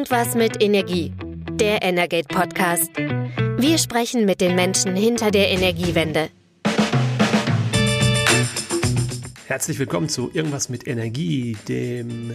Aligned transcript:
Irgendwas 0.00 0.34
mit 0.34 0.62
Energie. 0.62 1.12
Der 1.52 1.82
Energate 1.82 2.26
Podcast. 2.26 2.90
Wir 3.58 3.76
sprechen 3.76 4.24
mit 4.24 4.40
den 4.40 4.54
Menschen 4.54 4.96
hinter 4.96 5.30
der 5.30 5.50
Energiewende. 5.50 6.30
Herzlich 9.44 9.78
willkommen 9.78 10.08
zu 10.08 10.30
Irgendwas 10.32 10.70
mit 10.70 10.86
Energie, 10.86 11.54
dem 11.68 12.34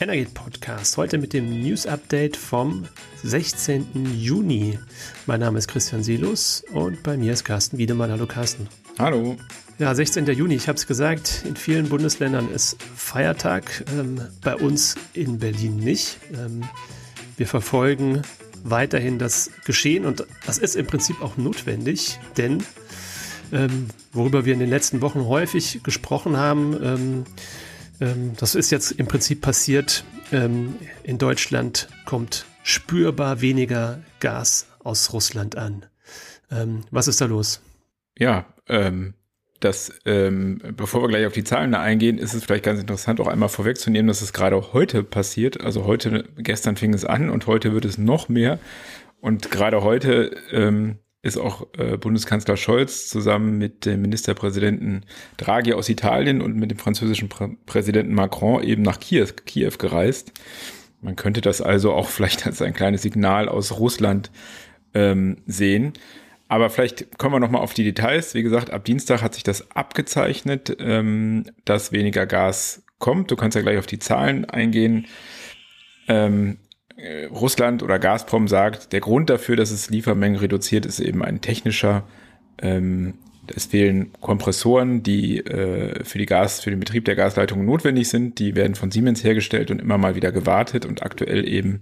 Energate 0.00 0.32
Podcast. 0.34 0.96
Heute 0.96 1.18
mit 1.18 1.32
dem 1.32 1.62
News 1.62 1.86
Update 1.86 2.36
vom 2.36 2.88
16. 3.22 3.86
Juni. 4.18 4.76
Mein 5.26 5.38
Name 5.38 5.58
ist 5.58 5.68
Christian 5.68 6.02
Silus 6.02 6.64
und 6.72 7.04
bei 7.04 7.16
mir 7.16 7.34
ist 7.34 7.44
Carsten 7.44 7.78
Wiedemann. 7.78 8.10
Hallo 8.10 8.26
Carsten. 8.26 8.66
Hallo. 8.98 9.36
Ja, 9.78 9.94
16. 9.94 10.24
Juni, 10.28 10.54
ich 10.54 10.68
habe 10.68 10.78
es 10.78 10.86
gesagt, 10.86 11.42
in 11.46 11.54
vielen 11.54 11.90
Bundesländern 11.90 12.50
ist 12.50 12.82
Feiertag, 12.82 13.84
ähm, 13.92 14.22
bei 14.42 14.56
uns 14.56 14.94
in 15.12 15.38
Berlin 15.38 15.76
nicht. 15.76 16.16
Ähm, 16.32 16.64
wir 17.36 17.46
verfolgen 17.46 18.22
weiterhin 18.64 19.18
das 19.18 19.50
Geschehen 19.66 20.06
und 20.06 20.26
das 20.46 20.56
ist 20.56 20.76
im 20.76 20.86
Prinzip 20.86 21.20
auch 21.20 21.36
notwendig, 21.36 22.18
denn 22.38 22.64
ähm, 23.52 23.88
worüber 24.14 24.46
wir 24.46 24.54
in 24.54 24.60
den 24.60 24.70
letzten 24.70 25.02
Wochen 25.02 25.26
häufig 25.26 25.80
gesprochen 25.82 26.38
haben, 26.38 26.82
ähm, 26.82 27.24
ähm, 28.00 28.32
das 28.38 28.54
ist 28.54 28.70
jetzt 28.70 28.92
im 28.92 29.06
Prinzip 29.06 29.42
passiert. 29.42 30.04
Ähm, 30.32 30.76
in 31.02 31.18
Deutschland 31.18 31.88
kommt 32.06 32.46
spürbar 32.62 33.42
weniger 33.42 34.00
Gas 34.20 34.68
aus 34.82 35.12
Russland 35.12 35.56
an. 35.56 35.84
was 36.90 37.08
ist 37.08 37.20
da 37.20 37.26
los? 37.26 37.60
Ja, 38.16 38.46
ähm, 38.68 39.14
dass, 39.60 39.92
ähm, 40.04 40.60
bevor 40.76 41.02
wir 41.02 41.08
gleich 41.08 41.26
auf 41.26 41.32
die 41.32 41.44
Zahlen 41.44 41.72
da 41.72 41.80
eingehen, 41.80 42.18
ist 42.18 42.34
es 42.34 42.44
vielleicht 42.44 42.64
ganz 42.64 42.80
interessant, 42.80 43.20
auch 43.20 43.26
einmal 43.26 43.48
vorwegzunehmen, 43.48 44.08
dass 44.08 44.22
es 44.22 44.32
gerade 44.32 44.72
heute 44.72 45.02
passiert. 45.02 45.60
Also 45.60 45.84
heute, 45.84 46.24
gestern 46.36 46.76
fing 46.76 46.94
es 46.94 47.04
an 47.04 47.30
und 47.30 47.46
heute 47.46 47.72
wird 47.72 47.84
es 47.84 47.98
noch 47.98 48.28
mehr. 48.28 48.58
Und 49.20 49.50
gerade 49.50 49.82
heute 49.82 50.36
ähm, 50.52 50.98
ist 51.22 51.38
auch 51.38 51.66
äh, 51.76 51.96
Bundeskanzler 51.96 52.56
Scholz 52.56 53.08
zusammen 53.08 53.58
mit 53.58 53.84
dem 53.84 54.02
Ministerpräsidenten 54.02 55.04
Draghi 55.36 55.72
aus 55.72 55.88
Italien 55.88 56.40
und 56.40 56.56
mit 56.56 56.70
dem 56.70 56.78
französischen 56.78 57.28
Prä 57.28 57.48
Präsidenten 57.66 58.14
Macron 58.14 58.62
eben 58.62 58.82
nach 58.82 59.00
Kiew, 59.00 59.28
Kiew 59.44 59.72
gereist. 59.78 60.32
Man 61.00 61.16
könnte 61.16 61.40
das 61.40 61.60
also 61.60 61.92
auch 61.92 62.08
vielleicht 62.10 62.46
als 62.46 62.62
ein 62.62 62.74
kleines 62.74 63.02
Signal 63.02 63.48
aus 63.48 63.78
Russland 63.78 64.30
ähm, 64.94 65.38
sehen. 65.46 65.94
Aber 66.48 66.70
vielleicht 66.70 67.18
kommen 67.18 67.34
wir 67.34 67.40
nochmal 67.40 67.62
auf 67.62 67.74
die 67.74 67.84
Details. 67.84 68.34
Wie 68.34 68.42
gesagt, 68.42 68.70
ab 68.70 68.84
Dienstag 68.84 69.22
hat 69.22 69.34
sich 69.34 69.42
das 69.42 69.70
abgezeichnet, 69.72 70.76
ähm, 70.78 71.44
dass 71.64 71.92
weniger 71.92 72.26
Gas 72.26 72.84
kommt. 72.98 73.30
Du 73.30 73.36
kannst 73.36 73.56
ja 73.56 73.62
gleich 73.62 73.78
auf 73.78 73.86
die 73.86 73.98
Zahlen 73.98 74.44
eingehen. 74.44 75.06
Ähm, 76.08 76.58
äh, 76.96 77.24
Russland 77.26 77.82
oder 77.82 77.98
Gazprom 77.98 78.48
sagt, 78.48 78.92
der 78.92 79.00
Grund 79.00 79.28
dafür, 79.28 79.56
dass 79.56 79.70
es 79.70 79.90
Liefermengen 79.90 80.38
reduziert, 80.38 80.86
ist 80.86 81.00
eben 81.00 81.22
ein 81.22 81.40
technischer. 81.40 82.04
Ähm, 82.58 83.14
es 83.54 83.66
fehlen 83.66 84.12
Kompressoren, 84.20 85.02
die 85.02 85.38
äh, 85.38 86.02
für 86.04 86.18
die 86.18 86.26
Gas, 86.26 86.60
für 86.60 86.70
den 86.70 86.80
Betrieb 86.80 87.04
der 87.04 87.16
Gasleitungen 87.16 87.66
notwendig 87.66 88.08
sind. 88.08 88.38
Die 88.38 88.56
werden 88.56 88.74
von 88.74 88.90
Siemens 88.90 89.22
hergestellt 89.22 89.70
und 89.70 89.80
immer 89.80 89.98
mal 89.98 90.14
wieder 90.14 90.32
gewartet 90.32 90.84
und 90.84 91.02
aktuell 91.02 91.46
eben 91.46 91.80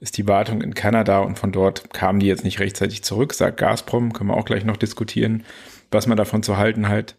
ist 0.00 0.16
die 0.16 0.26
Wartung 0.26 0.62
in 0.62 0.74
Kanada 0.74 1.20
und 1.20 1.38
von 1.38 1.52
dort 1.52 1.92
kamen 1.92 2.20
die 2.20 2.26
jetzt 2.26 2.44
nicht 2.44 2.58
rechtzeitig 2.58 3.04
zurück, 3.04 3.34
sagt 3.34 3.58
Gazprom, 3.58 4.12
können 4.12 4.30
wir 4.30 4.36
auch 4.36 4.46
gleich 4.46 4.64
noch 4.64 4.78
diskutieren, 4.78 5.44
was 5.90 6.06
man 6.06 6.16
davon 6.16 6.42
zu 6.42 6.56
halten 6.56 6.88
hat. 6.88 7.16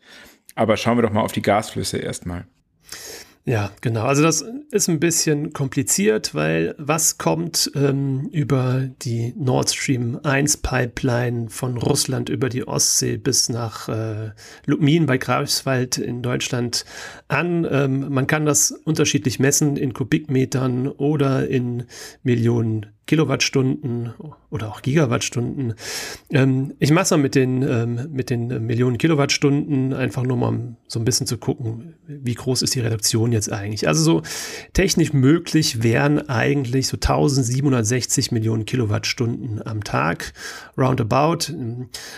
Aber 0.56 0.76
schauen 0.78 0.98
wir 0.98 1.04
doch 1.04 1.14
mal 1.14 1.22
auf 1.22 1.32
die 1.32 1.44
Gasflüsse 1.44 2.00
erstmal. 2.00 2.46
Ja, 3.44 3.72
genau. 3.82 4.04
Also 4.04 4.22
das 4.22 4.46
ist 4.70 4.88
ein 4.88 5.00
bisschen 5.00 5.52
kompliziert, 5.52 6.36
weil 6.36 6.76
was 6.78 7.18
kommt 7.18 7.72
ähm, 7.74 8.30
über 8.32 8.88
die 9.02 9.34
Nord 9.36 9.72
Stream 9.72 10.20
1 10.22 10.58
Pipeline 10.58 11.50
von 11.50 11.78
Russland 11.78 12.30
über 12.30 12.50
die 12.50 12.68
Ostsee 12.68 13.18
bis 13.18 13.50
nach 13.50 13.90
äh, 13.90 14.32
Lubmin 14.68 15.08
bei 15.08 15.18
Greifswald 15.18 15.98
in 15.98 16.22
Deutschland 16.22 16.86
an? 17.30 17.68
Ähm, 17.70 18.14
man 18.14 18.28
kann 18.28 18.46
das 18.46 18.72
unterschiedlich 18.72 19.40
messen 19.40 19.76
in 19.76 19.94
Kubikmetern 19.94 20.88
oder 20.88 21.48
in 21.48 21.86
Millionen 22.22 22.86
Kilowattstunden 23.08 24.14
oder 24.50 24.70
auch 24.70 24.82
Gigawattstunden. 24.82 25.74
Ähm, 26.30 26.74
ich 26.80 26.92
mache 26.92 27.04
es 27.04 27.12
mal 27.12 27.18
mit 27.18 27.36
den, 27.36 27.62
ähm, 27.64 28.08
mit 28.12 28.30
den 28.30 28.66
Millionen 28.66 28.98
Kilowattstunden, 28.98 29.94
einfach 29.94 30.24
nur 30.24 30.38
mal 30.38 30.76
so 30.88 31.00
ein 31.00 31.06
bisschen 31.06 31.28
zu 31.28 31.38
gucken, 31.38 31.96
wie 32.08 32.36
groß 32.36 32.62
ist 32.62 32.76
die 32.76 32.80
Reduktion 32.80 33.32
jetzt 33.32 33.52
eigentlich. 33.52 33.88
Also 33.88 34.04
so 34.04 34.22
technisch 34.74 35.14
möglich 35.14 35.84
wären 35.84 36.30
eigentlich 36.30 36.88
so 36.88 36.96
1760 36.96 38.32
Millionen 38.32 38.66
Kilowattstunden 38.66 39.66
am 39.66 39.84
Tag, 39.84 40.34
roundabout. 40.78 41.54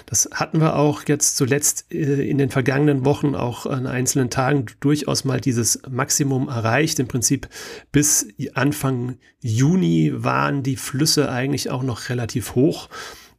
Das 0.05 0.29
hatten 0.33 0.59
wir 0.59 0.75
auch 0.75 1.03
jetzt 1.07 1.37
zuletzt 1.37 1.91
äh, 1.91 2.27
in 2.29 2.37
den 2.37 2.49
vergangenen 2.49 3.05
Wochen 3.05 3.35
auch 3.35 3.65
an 3.65 3.87
einzelnen 3.87 4.29
Tagen 4.29 4.65
durchaus 4.79 5.23
mal 5.23 5.39
dieses 5.39 5.81
Maximum 5.89 6.49
erreicht. 6.49 6.99
Im 6.99 7.07
Prinzip 7.07 7.47
bis 7.91 8.27
Anfang 8.53 9.17
Juni 9.39 10.11
waren 10.15 10.63
die 10.63 10.72
Flüsse 10.75 11.29
eigentlich 11.31 11.69
auch 11.69 11.83
noch 11.83 12.09
relativ 12.09 12.55
hoch. 12.55 12.89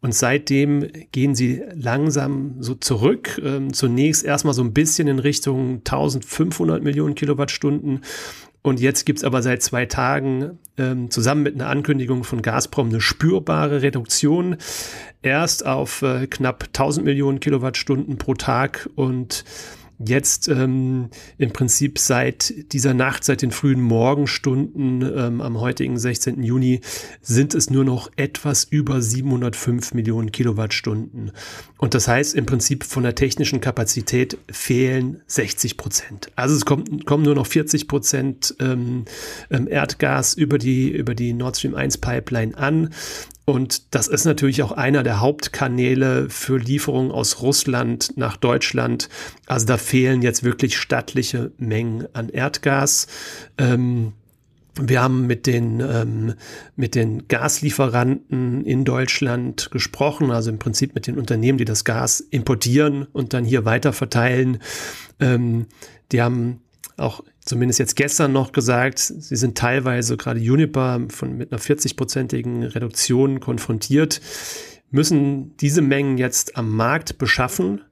Und 0.01 0.15
seitdem 0.15 0.87
gehen 1.13 1.35
sie 1.35 1.63
langsam 1.75 2.57
so 2.61 2.75
zurück. 2.75 3.41
Ähm, 3.43 3.73
zunächst 3.73 4.23
erstmal 4.23 4.53
so 4.53 4.63
ein 4.63 4.75
bisschen 4.75 5.09
in 5.09 5.19
Richtung 5.19 5.77
1500 5.79 6.83
Millionen 6.83 7.15
Kilowattstunden. 7.15 8.03
Und 8.61 8.81
jetzt 8.81 9.07
gibt's 9.07 9.25
aber 9.25 9.43
seit 9.43 9.63
zwei 9.63 9.87
Tagen 9.87 10.59
ähm, 10.79 11.11
zusammen 11.11 11.43
mit 11.43 11.55
einer 11.55 11.69
Ankündigung 11.69 12.25
von 12.25 12.43
Gazprom 12.43 12.89
eine 12.89 13.01
spürbare 13.01 13.83
Reduktion. 13.83 14.57
Erst 15.23 15.65
auf 15.65 16.03
äh, 16.03 16.27
knapp 16.27 16.65
1000 16.65 17.05
Millionen 17.05 17.41
Kilowattstunden 17.41 18.19
pro 18.19 18.35
Tag 18.35 18.89
und 18.97 19.45
jetzt 20.09 20.49
ähm, 20.49 21.09
im 21.39 21.53
Prinzip 21.53 21.99
seit 21.99 22.73
dieser 22.73 22.95
Nacht, 22.95 23.25
seit 23.25 23.43
den 23.43 23.51
frühen 23.51 23.81
Morgenstunden 23.81 25.03
ähm, 25.03 25.41
am 25.41 25.61
heutigen 25.61 25.99
16. 25.99 26.43
Juni 26.43 26.81
sind 27.21 27.55
es 27.55 27.71
nur 27.71 27.85
noch 27.85 28.11
etwas 28.17 28.65
über 28.65 29.01
705 29.01 29.95
Millionen 29.95 30.33
Kilowattstunden. 30.33 31.33
Und 31.79 31.95
das 31.95 32.09
heißt 32.09 32.35
im 32.35 32.47
Prinzip 32.47 32.85
von 32.85 33.03
der 33.03 33.15
technischen 33.15 33.61
Kapazität 33.61 34.39
fehlen 34.51 35.23
60 35.27 35.77
Prozent. 35.77 36.31
Also 36.37 36.55
es 36.55 36.65
kommt, 36.65 37.07
kommen 37.07 37.25
nur 37.25 37.35
noch 37.35 37.47
40 37.47 37.89
Prozent 37.89 38.55
ähm, 38.61 39.05
ähm, 39.51 39.69
Erdgas 39.69 40.35
über 40.35 40.59
die, 40.59 40.91
über 40.91 41.15
die 41.15 41.33
Nord 41.33 41.57
Stream 41.57 41.75
1 41.75 41.99
Pipeline 41.99 42.57
an. 42.57 42.91
Und 43.47 43.95
das 43.95 44.09
ist 44.09 44.25
natürlich 44.25 44.63
auch 44.63 44.73
einer 44.73 45.03
der 45.03 45.21
Hauptkanäle 45.21 46.31
für 46.31 46.57
Lieferungen 46.57 47.11
aus 47.11 47.43
Russland 47.43 48.17
nach 48.17 48.37
Deutschland. 48.37 49.11
Also 49.47 49.67
da 49.67 49.77
fehlen 49.77 50.23
jetzt 50.23 50.45
wirklich 50.45 50.79
stattliche 50.79 51.53
Mengen 51.59 52.07
an 52.15 52.31
Erdgas. 52.31 53.07
Ähm, 53.59 54.15
wir 54.81 55.03
haben 55.03 55.27
mit 55.27 55.47
den, 55.47 55.81
ähm, 55.81 56.35
mit 56.75 56.95
den 56.95 57.29
Gaslieferanten 57.29 58.65
in 58.65 58.85
Deutschland 58.85 59.71
gesprochen, 59.71 60.31
also 60.31 60.51
im 60.51 60.59
Prinzip 60.59 60.95
mit 60.95 61.07
den 61.07 61.19
Unternehmen, 61.19 61.59
die 61.59 61.65
das 61.65 61.85
Gas 61.85 62.21
importieren 62.21 63.07
und 63.13 63.35
dann 63.35 63.45
hier 63.45 63.65
weiter 63.65 63.93
verteilen. 63.93 64.59
Ähm, 65.21 65.67
die 66.11 66.23
haben 66.23 66.61
auch 66.97 67.23
zumindest 67.45 67.79
jetzt 67.79 67.97
gestern 67.97 68.33
noch 68.33 68.53
gesagt, 68.53 68.99
sie 68.99 69.37
sind 69.37 69.57
teilweise 69.57 70.17
gerade 70.17 70.41
Juniper 70.41 71.01
von, 71.09 71.37
mit 71.37 71.53
einer 71.53 71.61
40-prozentigen 71.61 72.65
Reduktion 72.75 73.41
konfrontiert, 73.41 74.21
müssen 74.91 75.57
diese 75.59 75.83
Mengen 75.83 76.19
jetzt 76.19 76.57
am 76.57 76.75
Markt 76.75 77.19
beschaffen 77.19 77.83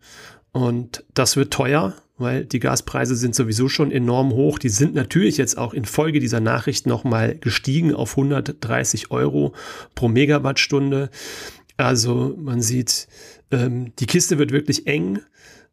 und 0.53 1.05
das 1.15 1.37
wird 1.37 1.53
teuer, 1.53 1.95
weil 2.19 2.45
die 2.45 2.61
Gaspreise 2.61 3.17
sind 3.17 3.35
sowieso 3.35 3.69
schon 3.69 3.91
enorm 3.91 4.33
hoch. 4.33 4.59
Die 4.59 4.69
sind 4.69 4.95
natürlich 4.95 5.39
jetzt 5.39 5.59
auch 5.59 5.75
infolge 5.75 6.21
dieser 6.21 6.41
Nachricht 6.41 6.87
nochmal 6.87 7.37
gestiegen 7.37 7.95
auf 7.95 8.13
130 8.13 9.11
Euro 9.11 9.55
pro 9.95 10.09
Megawattstunde. 10.09 11.11
Also 11.77 12.37
man 12.39 12.61
sieht, 12.61 13.09
ähm, 13.51 13.93
die 13.99 14.07
Kiste 14.07 14.39
wird 14.39 14.53
wirklich 14.53 14.87
eng. 14.87 15.21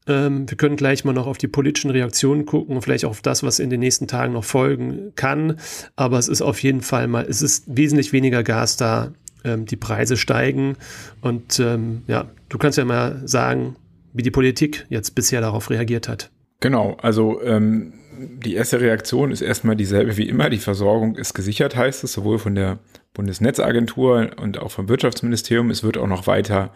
Ähm, 0.09 0.49
wir 0.49 0.57
können 0.57 0.75
gleich 0.75 1.05
mal 1.05 1.13
noch 1.13 1.27
auf 1.27 1.37
die 1.37 1.47
politischen 1.47 1.91
Reaktionen 1.91 2.45
gucken 2.45 2.75
und 2.75 2.81
vielleicht 2.81 3.05
auch 3.05 3.11
auf 3.11 3.21
das, 3.21 3.43
was 3.43 3.59
in 3.59 3.69
den 3.69 3.79
nächsten 3.79 4.07
Tagen 4.07 4.33
noch 4.33 4.43
folgen 4.43 5.13
kann. 5.15 5.57
Aber 5.95 6.17
es 6.17 6.27
ist 6.27 6.41
auf 6.41 6.61
jeden 6.61 6.81
Fall 6.81 7.07
mal, 7.07 7.25
es 7.29 7.41
ist 7.41 7.63
wesentlich 7.67 8.11
weniger 8.11 8.43
Gas 8.43 8.75
da. 8.75 9.13
Ähm, 9.43 9.65
die 9.65 9.77
Preise 9.77 10.17
steigen. 10.17 10.75
Und 11.21 11.59
ähm, 11.59 12.03
ja, 12.07 12.29
du 12.49 12.57
kannst 12.57 12.77
ja 12.77 12.83
mal 12.83 13.21
sagen, 13.25 13.77
wie 14.11 14.21
die 14.21 14.31
Politik 14.31 14.85
jetzt 14.89 15.15
bisher 15.15 15.39
darauf 15.39 15.69
reagiert 15.69 16.09
hat. 16.09 16.29
Genau, 16.59 16.97
also 17.01 17.41
ähm, 17.41 17.93
die 18.17 18.55
erste 18.55 18.81
Reaktion 18.81 19.31
ist 19.31 19.41
erstmal 19.41 19.77
dieselbe 19.77 20.17
wie 20.17 20.27
immer. 20.27 20.49
Die 20.49 20.57
Versorgung 20.57 21.15
ist 21.15 21.33
gesichert, 21.33 21.77
heißt 21.77 22.03
es, 22.03 22.11
sowohl 22.11 22.37
von 22.37 22.53
der 22.53 22.79
Bundesnetzagentur 23.13 24.31
und 24.41 24.59
auch 24.59 24.71
vom 24.71 24.89
Wirtschaftsministerium. 24.89 25.69
Es 25.69 25.83
wird 25.83 25.97
auch 25.97 26.07
noch 26.07 26.27
weiter 26.27 26.73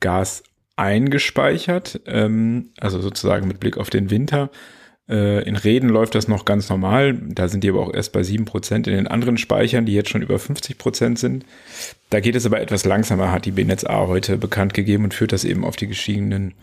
Gas 0.00 0.42
eingespeichert, 0.76 2.00
ähm, 2.06 2.70
also 2.78 3.00
sozusagen 3.00 3.48
mit 3.48 3.60
Blick 3.60 3.78
auf 3.78 3.90
den 3.90 4.10
Winter. 4.10 4.50
Äh, 5.08 5.48
in 5.48 5.56
Reden 5.56 5.88
läuft 5.88 6.14
das 6.14 6.28
noch 6.28 6.44
ganz 6.44 6.68
normal. 6.68 7.14
Da 7.14 7.48
sind 7.48 7.64
die 7.64 7.70
aber 7.70 7.80
auch 7.80 7.94
erst 7.94 8.12
bei 8.12 8.20
7% 8.20 8.74
in 8.74 8.82
den 8.82 9.06
anderen 9.06 9.38
Speichern, 9.38 9.86
die 9.86 9.94
jetzt 9.94 10.10
schon 10.10 10.22
über 10.22 10.36
50% 10.36 11.16
sind. 11.16 11.46
Da 12.10 12.20
geht 12.20 12.36
es 12.36 12.46
aber 12.46 12.60
etwas 12.60 12.84
langsamer, 12.84 13.32
hat 13.32 13.46
die 13.46 13.52
BNetz 13.52 13.84
A 13.84 14.06
heute 14.06 14.36
bekannt 14.36 14.74
gegeben 14.74 15.04
und 15.04 15.14
führt 15.14 15.32
das 15.32 15.44
eben 15.44 15.64
auf 15.64 15.76
die 15.76 15.86
gestiegenen 15.86 16.54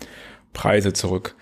Preise 0.54 0.94
zurück. 0.94 1.36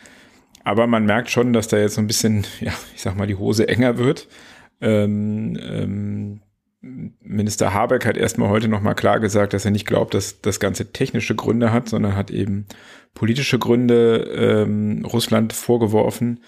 Aber 0.64 0.88
man 0.88 1.06
merkt 1.06 1.32
schon, 1.32 1.54
dass 1.54 1.68
da 1.68 1.78
jetzt 1.78 1.96
so 1.96 2.02
ein 2.02 2.08
bisschen, 2.08 2.46
ja, 2.60 2.74
ich 2.96 3.02
sag 3.02 3.18
mal, 3.18 3.28
die 3.28 3.36
Hose 3.36 3.68
enger 3.68 3.98
wird. 3.98 4.28
Ähm, 4.80 5.58
ähm, 5.62 6.42
Minister 6.82 7.74
Habeck 7.74 8.06
hat 8.06 8.18
erstmal 8.18 8.50
heute 8.50 8.68
nochmal 8.68 8.96
klar 8.96 9.20
gesagt, 9.20 9.54
dass 9.54 9.66
er 9.66 9.72
nicht 9.72 9.86
glaubt, 9.86 10.16
dass 10.16 10.42
das 10.42 10.60
Ganze 10.60 10.92
technische 10.92 11.36
Gründe 11.36 11.72
hat, 11.72 11.88
sondern 11.88 12.16
hat 12.16 12.32
eben 12.32 12.66
politische 13.14 13.60
Gründe 13.60 14.28
ähm, 14.36 15.06
Russland 15.06 15.54
vorgeworfen. 15.54 16.40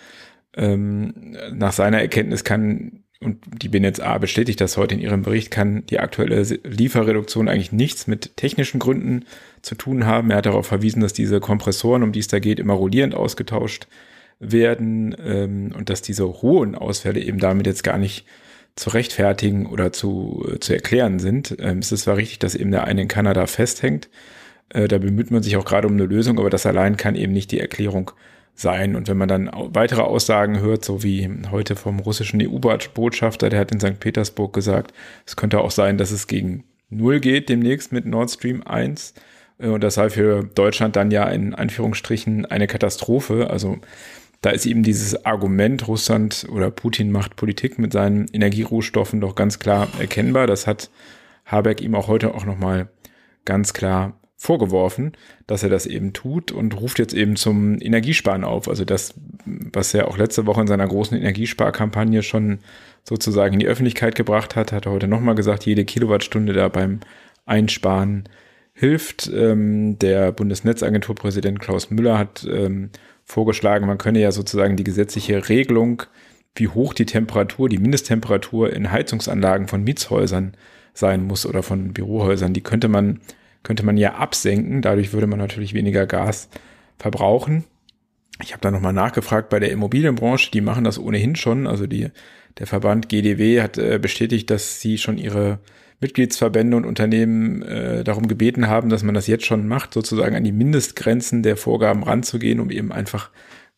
Ähm, 0.56 1.36
nach 1.52 1.72
seiner 1.72 2.02
Erkenntnis 2.02 2.44
kann, 2.44 3.04
und 3.20 3.44
die 3.62 3.70
BNetz 3.70 4.00
A 4.00 4.18
bestätigt 4.18 4.60
das 4.60 4.76
heute 4.76 4.96
in 4.96 5.02
ihrem 5.02 5.22
Bericht, 5.22 5.52
kann 5.52 5.86
die 5.86 6.00
aktuelle 6.00 6.42
Lieferreduktion 6.42 7.48
eigentlich 7.48 7.72
nichts 7.72 8.08
mit 8.08 8.36
technischen 8.36 8.80
Gründen 8.80 9.26
zu 9.62 9.76
tun 9.76 10.06
haben. 10.06 10.32
Er 10.32 10.38
hat 10.38 10.48
darauf 10.48 10.66
verwiesen, 10.66 11.02
dass 11.02 11.14
diese 11.14 11.40
Kompressoren, 11.40 12.04
um 12.04 12.12
die 12.12 12.20
es 12.20 12.28
da 12.28 12.40
geht, 12.40 12.60
immer 12.60 12.74
rollierend 12.74 13.14
ausgetauscht 13.14 13.88
werden 14.40 15.16
ähm, 15.24 15.74
und 15.78 15.90
dass 15.90 16.02
diese 16.02 16.28
hohen 16.42 16.76
Ausfälle 16.76 17.22
eben 17.22 17.38
damit 17.38 17.68
jetzt 17.68 17.84
gar 17.84 17.98
nicht 17.98 18.26
zu 18.76 18.90
rechtfertigen 18.90 19.66
oder 19.68 19.92
zu, 19.92 20.48
äh, 20.52 20.60
zu 20.60 20.74
erklären 20.74 21.20
sind. 21.20 21.56
Ähm, 21.60 21.80
es 21.80 21.92
ist 21.92 22.04
zwar 22.04 22.18
richtig, 22.18 22.40
dass 22.40 22.56
eben 22.56 22.72
der 22.72 22.86
eine 22.86 23.04
in 23.04 23.08
Kanada 23.08 23.46
festhängt. 23.48 24.10
Äh, 24.70 24.88
da 24.88 24.98
bemüht 24.98 25.32
man 25.32 25.44
sich 25.44 25.58
auch 25.58 25.66
gerade 25.66 25.88
um 25.88 25.94
eine 25.94 26.06
Lösung, 26.06 26.40
aber 26.40 26.50
das 26.50 26.66
allein 26.66 26.98
kann 26.98 27.16
eben 27.16 27.34
nicht 27.34 27.52
die 27.52 27.60
Erklärung 27.60 28.12
sein. 28.56 28.96
Und 28.96 29.08
wenn 29.08 29.18
man 29.18 29.28
dann 29.28 29.50
weitere 29.54 30.02
Aussagen 30.02 30.60
hört, 30.60 30.86
so 30.86 31.04
wie 31.04 31.30
heute 31.52 31.76
vom 31.76 32.00
russischen 32.00 32.42
EU-Botschafter, 32.42 33.50
der 33.50 33.60
hat 33.60 33.72
in 33.72 33.80
St. 33.80 34.00
Petersburg 34.00 34.54
gesagt, 34.54 34.94
es 35.26 35.36
könnte 35.36 35.60
auch 35.60 35.72
sein, 35.72 35.98
dass 35.98 36.12
es 36.12 36.28
gegen 36.28 36.64
Null 36.90 37.20
geht 37.20 37.50
demnächst 37.50 37.92
mit 37.92 38.06
Nord 38.06 38.32
Stream 38.32 38.64
1. 38.64 39.14
Äh, 39.60 39.68
und 39.68 39.84
das 39.84 39.96
sei 39.96 40.10
für 40.10 40.44
Deutschland 40.44 40.96
dann 40.96 41.12
ja 41.12 41.28
in 41.30 41.54
Anführungsstrichen 41.54 42.46
eine 42.46 42.68
Katastrophe. 42.68 43.50
Also 43.50 43.80
da 44.44 44.50
ist 44.50 44.66
eben 44.66 44.84
dieses 44.84 45.26
Argument, 45.26 45.88
Russland 45.88 46.46
oder 46.52 46.70
Putin 46.70 47.12
macht 47.12 47.38
Politik 47.38 47.80
mit 47.80 47.94
seinen 47.94 48.28
Energierohstoffen 48.28 49.22
doch 49.22 49.36
ganz 49.36 49.58
klar 49.58 49.88
erkennbar. 50.00 50.48
Das 50.48 50.68
hat 50.68 50.92
Habeck 51.46 51.82
ihm 51.82 51.96
auch 51.96 52.10
heute 52.10 52.36
auch 52.36 52.46
nochmal 52.46 52.90
ganz 53.46 53.72
klar 53.72 54.20
vorgeworfen, 54.36 55.14
dass 55.48 55.64
er 55.64 55.70
das 55.70 55.86
eben 55.86 56.12
tut 56.12 56.52
und 56.52 56.78
ruft 56.78 57.00
jetzt 57.00 57.14
eben 57.14 57.38
zum 57.38 57.82
Energiesparen 57.82 58.44
auf. 58.44 58.68
Also 58.68 58.84
das, 58.84 59.14
was 59.46 59.94
er 59.94 60.10
auch 60.10 60.18
letzte 60.18 60.46
Woche 60.46 60.60
in 60.60 60.68
seiner 60.68 60.88
großen 60.88 61.18
Energiesparkampagne 61.18 62.22
schon 62.22 62.60
sozusagen 63.06 63.54
in 63.54 63.60
die 63.62 63.68
Öffentlichkeit 63.68 64.16
gebracht 64.16 64.58
hat, 64.58 64.74
hat 64.74 64.88
er 64.88 64.92
heute 64.92 65.08
nochmal 65.08 65.36
gesagt, 65.36 65.66
jede 65.66 65.86
Kilowattstunde 65.86 66.52
da 66.52 66.68
beim 66.68 67.00
Einsparen 67.46 68.28
hilft. 68.74 69.32
Ähm, 69.34 69.98
der 70.00 70.34
Bundesnetzagenturpräsident 70.34 71.62
Klaus 71.62 71.92
Müller 71.92 72.18
hat 72.18 72.46
ähm, 72.50 72.90
vorgeschlagen, 73.26 73.88
man 73.88 73.98
könne 73.98 74.20
ja 74.20 74.32
sozusagen 74.32 74.76
die 74.76 74.84
gesetzliche 74.84 75.50
Regelung, 75.50 76.04
wie 76.56 76.68
hoch 76.68 76.94
die 76.94 77.06
Temperatur, 77.06 77.70
die 77.70 77.78
Mindesttemperatur 77.80 78.72
in 78.72 78.92
Heizungsanlagen 78.92 79.68
von 79.68 79.84
Mietshäusern 79.84 80.54
sein 80.94 81.24
muss 81.24 81.46
oder 81.46 81.64
von 81.64 81.94
Bürohäusern, 81.94 82.54
die 82.54 82.62
könnte 82.62 82.88
man, 82.88 83.22
könnte 83.64 83.86
man 83.86 83.98
ja 83.98 84.16
absenken. 84.16 84.82
Dadurch 84.82 85.14
würde 85.14 85.28
man 85.28 85.40
natürlich 85.40 85.74
weniger 85.74 86.06
Gas 86.06 86.50
verbrauchen. 87.00 87.64
Ich 88.42 88.52
habe 88.52 88.62
da 88.62 88.72
nochmal 88.72 88.94
nachgefragt 88.94 89.50
bei 89.50 89.60
der 89.60 89.72
Immobilienbranche, 89.72 90.52
die 90.52 90.62
machen 90.62 90.84
das 90.84 91.00
ohnehin 91.00 91.36
schon. 91.36 91.66
Also 91.66 91.88
die, 91.88 92.10
der 92.60 92.68
Verband 92.68 93.10
GDW 93.10 93.62
hat 93.62 93.78
äh, 93.78 94.00
bestätigt, 94.00 94.50
dass 94.50 94.80
sie 94.80 94.98
schon 94.98 95.18
ihre 95.18 95.60
Mitgliedsverbände 96.00 96.76
und 96.76 96.86
Unternehmen 96.86 97.62
äh, 97.62 98.04
darum 98.04 98.28
gebeten 98.28 98.68
haben, 98.68 98.90
dass 98.90 99.04
man 99.04 99.16
das 99.16 99.28
jetzt 99.28 99.46
schon 99.46 99.68
macht, 99.68 99.94
sozusagen 99.94 100.36
an 100.36 100.44
die 100.44 100.52
Mindestgrenzen 100.52 101.44
der 101.44 101.58
Vorgaben 101.58 102.04
ranzugehen, 102.04 102.60
um 102.60 102.70
eben 102.70 102.92
einfach 102.92 103.30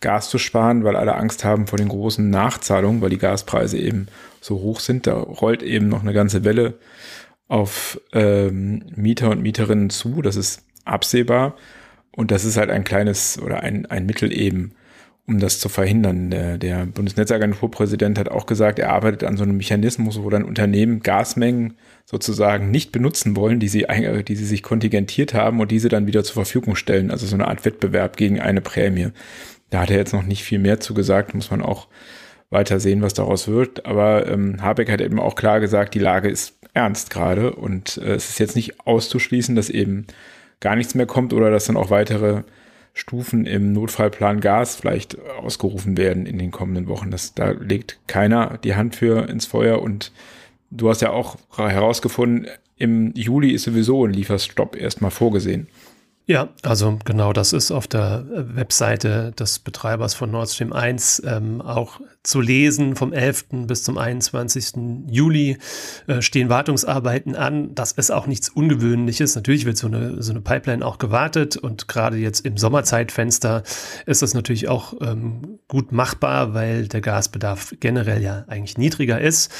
Gas 0.02 0.30
zu 0.30 0.38
sparen, 0.38 0.84
weil 0.84 0.96
alle 0.96 1.16
Angst 1.16 1.44
haben 1.44 1.68
vor 1.68 1.78
den 1.78 1.88
großen 1.88 2.30
Nachzahlungen, 2.30 3.02
weil 3.02 3.10
die 3.10 3.18
Gaspreise 3.18 3.78
eben 3.78 4.08
so 4.42 4.60
hoch 4.60 4.80
sind. 4.80 5.08
Da 5.08 5.16
rollt 5.16 5.64
eben 5.64 5.88
noch 5.88 6.02
eine 6.02 6.14
ganze 6.14 6.44
Welle 6.44 6.76
auf 7.48 8.00
ähm, 8.12 8.84
Mieter 8.96 9.30
und 9.30 9.42
Mieterinnen 9.42 9.90
zu. 9.90 10.22
Das 10.22 10.36
ist 10.36 10.64
absehbar. 10.84 11.56
Und 12.12 12.32
das 12.32 12.46
ist 12.46 12.58
halt 12.58 12.70
ein 12.70 12.84
kleines 12.84 13.40
oder 13.42 13.62
ein, 13.62 13.86
ein 13.88 14.06
Mittel 14.06 14.32
eben, 14.32 14.74
um 15.28 15.40
das 15.40 15.60
zu 15.60 15.70
verhindern. 15.70 16.30
Der, 16.30 16.58
der 16.58 16.86
Bundesnetzagenturpräsident 16.86 18.20
hat 18.20 18.30
auch 18.30 18.46
gesagt, 18.46 18.78
er 18.78 18.92
arbeitet 18.92 19.24
an 19.24 19.38
so 19.38 19.44
einem 19.44 19.58
Mechanismus, 19.58 20.22
wo 20.22 20.30
dann 20.30 20.44
Unternehmen 20.44 21.00
Gasmengen 21.00 21.74
sozusagen 22.06 22.70
nicht 22.70 22.92
benutzen 22.92 23.36
wollen, 23.36 23.60
die 23.60 23.68
sie, 23.68 23.88
die 24.28 24.36
sie 24.36 24.46
sich 24.46 24.62
kontingentiert 24.62 25.34
haben 25.34 25.60
und 25.60 25.72
diese 25.72 25.90
dann 25.90 26.06
wieder 26.06 26.24
zur 26.24 26.36
Verfügung 26.36 26.76
stellen. 26.76 27.10
Also 27.10 27.26
so 27.26 27.36
eine 27.36 27.48
Art 27.48 27.66
Wettbewerb 27.66 28.18
gegen 28.18 28.40
eine 28.40 28.62
Prämie. 28.62 29.10
Da 29.72 29.82
hat 29.82 29.90
er 29.90 29.98
jetzt 29.98 30.14
noch 30.14 30.24
nicht 30.24 30.44
viel 30.44 30.60
mehr 30.60 30.80
zu 30.80 30.94
gesagt, 30.94 31.34
muss 31.34 31.50
man 31.50 31.62
auch 31.62 31.88
weiter 32.52 32.80
sehen, 32.80 33.02
was 33.02 33.16
daraus 33.16 33.48
wird. 33.48 33.86
Aber 33.86 34.28
ähm, 34.28 34.62
Habeck 34.62 34.92
hat 34.92 35.02
eben 35.02 35.20
auch 35.20 35.36
klar 35.36 35.60
gesagt, 35.60 35.96
die 35.96 36.00
Lage 36.00 36.30
ist 36.30 36.54
ernst 36.76 37.10
gerade 37.10 37.54
und 37.54 37.98
äh, 37.98 38.14
es 38.14 38.30
ist 38.30 38.40
jetzt 38.40 38.56
nicht 38.56 38.86
auszuschließen, 38.86 39.56
dass 39.56 39.70
eben 39.72 40.06
gar 40.60 40.76
nichts 40.76 40.94
mehr 40.94 41.08
kommt 41.08 41.34
oder 41.34 41.50
dass 41.50 41.66
dann 41.66 41.78
auch 41.78 41.90
weitere 41.90 42.44
Stufen 42.98 43.46
im 43.46 43.74
Notfallplan 43.74 44.40
Gas 44.40 44.78
vielleicht 44.78 45.20
ausgerufen 45.20 45.98
werden 45.98 46.26
in 46.26 46.40
den 46.40 46.52
kommenden 46.52 46.88
Wochen. 46.88 47.12
Das, 47.12 47.34
da 47.34 47.52
legt 47.52 48.00
keiner 48.08 48.58
die 48.64 48.76
Hand 48.76 48.96
für 48.96 49.28
ins 49.28 49.46
Feuer 49.46 49.82
und 49.82 50.14
du 50.72 50.90
hast 50.90 51.02
ja 51.02 51.12
auch 51.12 51.36
herausgefunden, 51.56 52.48
im 52.78 53.14
Juli 53.14 53.52
ist 53.52 53.64
sowieso 53.64 54.06
ein 54.06 54.14
Lieferstopp 54.14 54.78
erstmal 54.78 55.12
vorgesehen. 55.12 55.68
Ja, 56.28 56.50
also 56.64 56.98
genau, 57.06 57.34
das 57.34 57.54
ist 57.54 57.70
auf 57.70 57.86
der 57.88 58.26
Webseite 58.32 59.32
des 59.38 59.60
Betreibers 59.60 60.16
von 60.16 60.32
Nord 60.32 60.50
Stream 60.50 60.74
1 60.74 61.22
ähm, 61.24 61.62
auch 61.62 62.00
zu 62.24 62.42
lesen. 62.42 62.96
Vom 62.96 63.14
11. 63.14 63.46
bis 63.68 63.84
zum 63.84 64.00
21. 64.00 65.06
Juli 65.08 65.60
äh, 66.08 66.24
stehen 66.24 66.50
Wartungsarbeiten 66.50 67.36
an. 67.36 67.76
Das 67.76 67.92
ist 67.92 68.10
auch 68.10 68.26
nichts 68.26 68.50
Ungewöhnliches. 68.50 69.36
Natürlich 69.36 69.66
wird 69.66 69.78
so 69.78 69.86
eine, 69.86 70.24
so 70.24 70.32
eine 70.32 70.42
Pipeline 70.42 70.84
auch 70.84 70.98
gewartet 70.98 71.58
und 71.58 71.88
gerade 71.88 72.18
jetzt 72.18 72.44
im 72.44 72.58
Sommerzeitfenster 72.58 73.62
ist 74.08 74.24
das 74.24 74.34
natürlich 74.34 74.68
auch 74.68 74.96
ähm, 75.02 75.60
gut 75.68 75.92
machbar, 75.92 76.56
weil 76.56 76.88
der 76.88 77.02
Gasbedarf 77.02 77.76
generell 77.80 78.24
ja 78.24 78.46
eigentlich 78.48 78.80
niedriger 78.80 79.22
ist. 79.22 79.52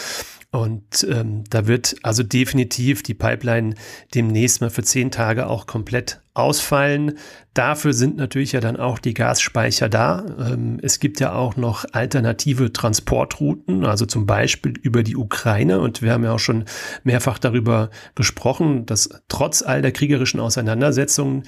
Und 0.50 1.06
ähm, 1.12 1.44
da 1.50 1.68
wird 1.68 1.98
also 2.02 2.24
definitiv 2.24 3.04
die 3.04 3.14
Pipeline 3.14 3.76
demnächst 4.16 4.62
mal 4.62 4.72
für 4.72 4.84
zehn 4.84 5.12
Tage 5.12 5.46
auch 5.46 5.68
komplett 5.68 6.22
ausfallen. 6.36 7.18
Dafür 7.56 7.94
sind 7.94 8.18
natürlich 8.18 8.52
ja 8.52 8.60
dann 8.60 8.76
auch 8.76 9.00
die 9.00 9.14
Gasspeicher 9.14 9.88
da. 9.88 10.26
Ähm, 10.38 10.78
es 10.82 11.00
gibt 11.00 11.22
ja 11.22 11.34
auch 11.34 11.56
noch 11.56 11.86
alternative 11.94 12.74
Transportrouten, 12.74 13.86
also 13.86 14.06
zum 14.06 14.26
Beispiel 14.26 14.74
über 14.82 15.04
die 15.04 15.16
Ukraine. 15.16 15.80
Und 15.80 16.02
wir 16.02 16.12
haben 16.12 16.26
ja 16.26 16.34
auch 16.34 16.40
schon 16.40 16.66
mehrfach 17.06 17.40
darüber 17.40 17.92
gesprochen, 18.14 18.86
dass 18.86 19.10
trotz 19.30 19.62
all 19.62 19.82
der 19.82 19.94
kriegerischen 19.94 20.42
Auseinandersetzungen 20.42 21.44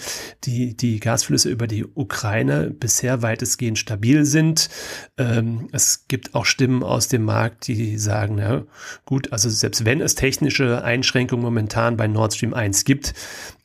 die, 0.45 0.77
die 0.77 1.01
Gasflüsse 1.01 1.49
über 1.49 1.67
die 1.67 1.83
Ukraine 1.83 2.71
bisher 2.71 3.21
weitestgehend 3.21 3.77
stabil 3.77 4.23
sind. 4.23 4.69
Ähm, 5.17 5.67
es 5.73 6.07
gibt 6.07 6.33
auch 6.35 6.45
Stimmen 6.45 6.83
aus 6.83 7.09
dem 7.09 7.23
Markt, 7.23 7.67
die 7.67 7.97
sagen, 7.97 8.37
ja, 8.37 8.63
gut, 9.03 9.33
also 9.33 9.49
selbst 9.49 9.83
wenn 9.83 9.99
es 9.99 10.15
technische 10.15 10.85
Einschränkungen 10.85 11.43
momentan 11.43 11.97
bei 11.97 12.07
Nord 12.07 12.33
Stream 12.33 12.53
1 12.53 12.85
gibt, 12.85 13.13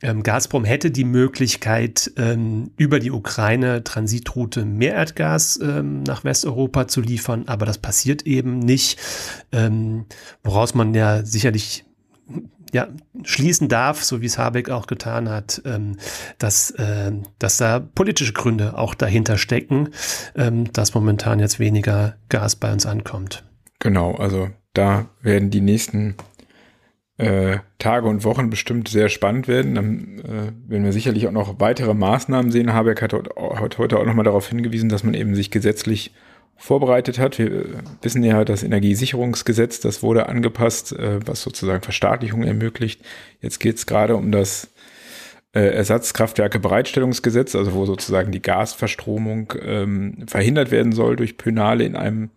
ähm, 0.03 0.25
Gazprom 0.25 0.65
hätte 0.65 0.91
die 0.91 1.05
Möglichkeit, 1.13 2.11
ähm, 2.17 2.73
über 2.77 2.99
die 2.99 3.13
Ukraine 3.13 3.85
Transitroute 3.85 4.65
mehr 4.65 4.95
Erdgas 4.95 5.61
ähm, 5.63 6.03
nach 6.03 6.25
Westeuropa 6.25 6.89
zu 6.89 7.01
liefern, 7.01 7.45
aber 7.47 7.67
das 7.67 7.79
passiert 7.79 8.23
eben 8.23 8.59
nicht, 8.59 8.99
ähm, 9.53 10.07
woraus 10.43 10.75
man 10.75 10.95
ja 10.95 11.25
sicherlich 11.25 11.85
ja, 12.73 12.89
schließen 13.23 13.69
darf, 13.69 14.03
so 14.03 14.23
wie 14.23 14.27
es 14.27 14.39
Habeck 14.39 14.71
auch 14.71 14.87
getan 14.87 15.29
hat, 15.29 15.61
ähm, 15.67 15.97
dass, 16.39 16.71
äh, 16.73 17.13
dass 17.39 17.59
da 17.59 17.81
politische 17.81 18.33
Gründe 18.33 18.79
auch 18.79 18.95
dahinter 18.95 19.37
stecken, 19.37 19.91
ähm, 20.35 20.73
dass 20.73 20.95
momentan 20.95 21.39
jetzt 21.39 21.61
weniger 21.61 22.17
Gas 22.31 22.57
bei 22.57 22.73
uns 22.73 22.87
ankommt. 22.87 23.45
Genau, 23.79 24.15
also 24.15 24.49
da 24.73 25.07
werden 25.21 25.51
die 25.51 25.61
nächsten 25.61 26.17
äh, 27.19 27.59
Tage 27.79 28.09
und 28.09 28.25
Wochen 28.25 28.51
bestimmt 28.51 28.89
sehr 28.89 29.09
spannend 29.09 29.49
werden. 29.49 29.75
Dann 29.75 30.19
äh, 30.21 30.71
werden 30.71 30.85
wir 30.85 30.93
sicherlich 30.93 31.27
auch 31.27 31.33
noch 31.33 31.61
weitere 31.61 31.95
Maßnahmen 31.95 32.51
sehen. 32.51 32.73
Habeck 32.73 33.03
hat, 33.03 33.13
heute 33.13 33.99
auch 33.99 34.07
nochmal 34.07 34.25
darauf 34.25 34.49
hingewiesen, 34.49 34.89
dass 34.89 35.05
man 35.05 35.15
eben 35.15 35.35
sich 35.35 35.51
gesetzlich 35.51 36.13
vorbereitet 36.57 37.19
hat. 37.19 37.39
Wir 37.39 37.51
äh, 37.51 37.65
wissen 38.03 38.23
ja, 38.23 38.45
das 38.45 38.63
Energiesicherungsgesetz, 38.63 39.81
das 39.81 40.03
wurde 40.03 40.29
angepasst, 40.29 40.93
äh, 40.93 41.21
was 41.27 41.43
sozusagen 41.43 41.83
Verstaatlichung 41.83 42.45
ermöglicht. 42.45 43.03
Jetzt 43.41 43.59
geht 43.59 43.77
es 43.77 43.87
gerade 43.87 44.17
um 44.17 44.33
das 44.33 44.69
äh, 45.55 45.61
Ersatzkraftwerke-Bereitstellungsgesetz, 45.61 47.55
also 47.55 47.75
wo 47.75 47.85
sozusagen 47.85 48.33
die 48.33 48.43
Gasverstromung 48.43 49.53
ähm, 49.63 50.25
verhindert 50.27 50.71
werden 50.71 50.93
soll 50.93 51.17
durch 51.17 51.37
Pönale 51.37 51.85
in 51.85 51.97
einem 51.97 52.31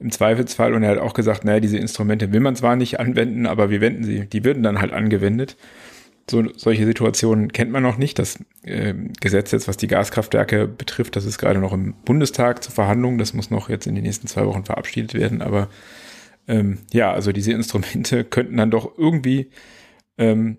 im 0.00 0.10
Zweifelsfall. 0.10 0.74
Und 0.74 0.82
er 0.82 0.90
hat 0.90 0.98
auch 0.98 1.14
gesagt, 1.14 1.44
naja, 1.44 1.60
diese 1.60 1.78
Instrumente 1.78 2.32
will 2.32 2.40
man 2.40 2.56
zwar 2.56 2.76
nicht 2.76 3.00
anwenden, 3.00 3.46
aber 3.46 3.70
wir 3.70 3.80
wenden 3.80 4.04
sie, 4.04 4.26
die 4.26 4.44
würden 4.44 4.62
dann 4.62 4.80
halt 4.80 4.92
angewendet. 4.92 5.56
So, 6.30 6.44
solche 6.56 6.84
Situationen 6.84 7.52
kennt 7.52 7.70
man 7.70 7.82
noch 7.82 7.96
nicht. 7.96 8.18
Das 8.18 8.38
äh, 8.62 8.94
Gesetz 9.20 9.50
jetzt, 9.50 9.66
was 9.66 9.78
die 9.78 9.86
Gaskraftwerke 9.86 10.68
betrifft, 10.68 11.16
das 11.16 11.24
ist 11.24 11.38
gerade 11.38 11.58
noch 11.58 11.72
im 11.72 11.94
Bundestag 12.04 12.62
zur 12.62 12.72
Verhandlung. 12.72 13.18
Das 13.18 13.32
muss 13.32 13.50
noch 13.50 13.70
jetzt 13.70 13.86
in 13.86 13.94
den 13.94 14.04
nächsten 14.04 14.26
zwei 14.26 14.44
Wochen 14.44 14.64
verabschiedet 14.64 15.14
werden. 15.14 15.40
Aber 15.40 15.68
ähm, 16.46 16.80
ja, 16.92 17.12
also 17.12 17.32
diese 17.32 17.52
Instrumente 17.52 18.24
könnten 18.24 18.58
dann 18.58 18.70
doch 18.70 18.98
irgendwie 18.98 19.50
ähm, 20.18 20.58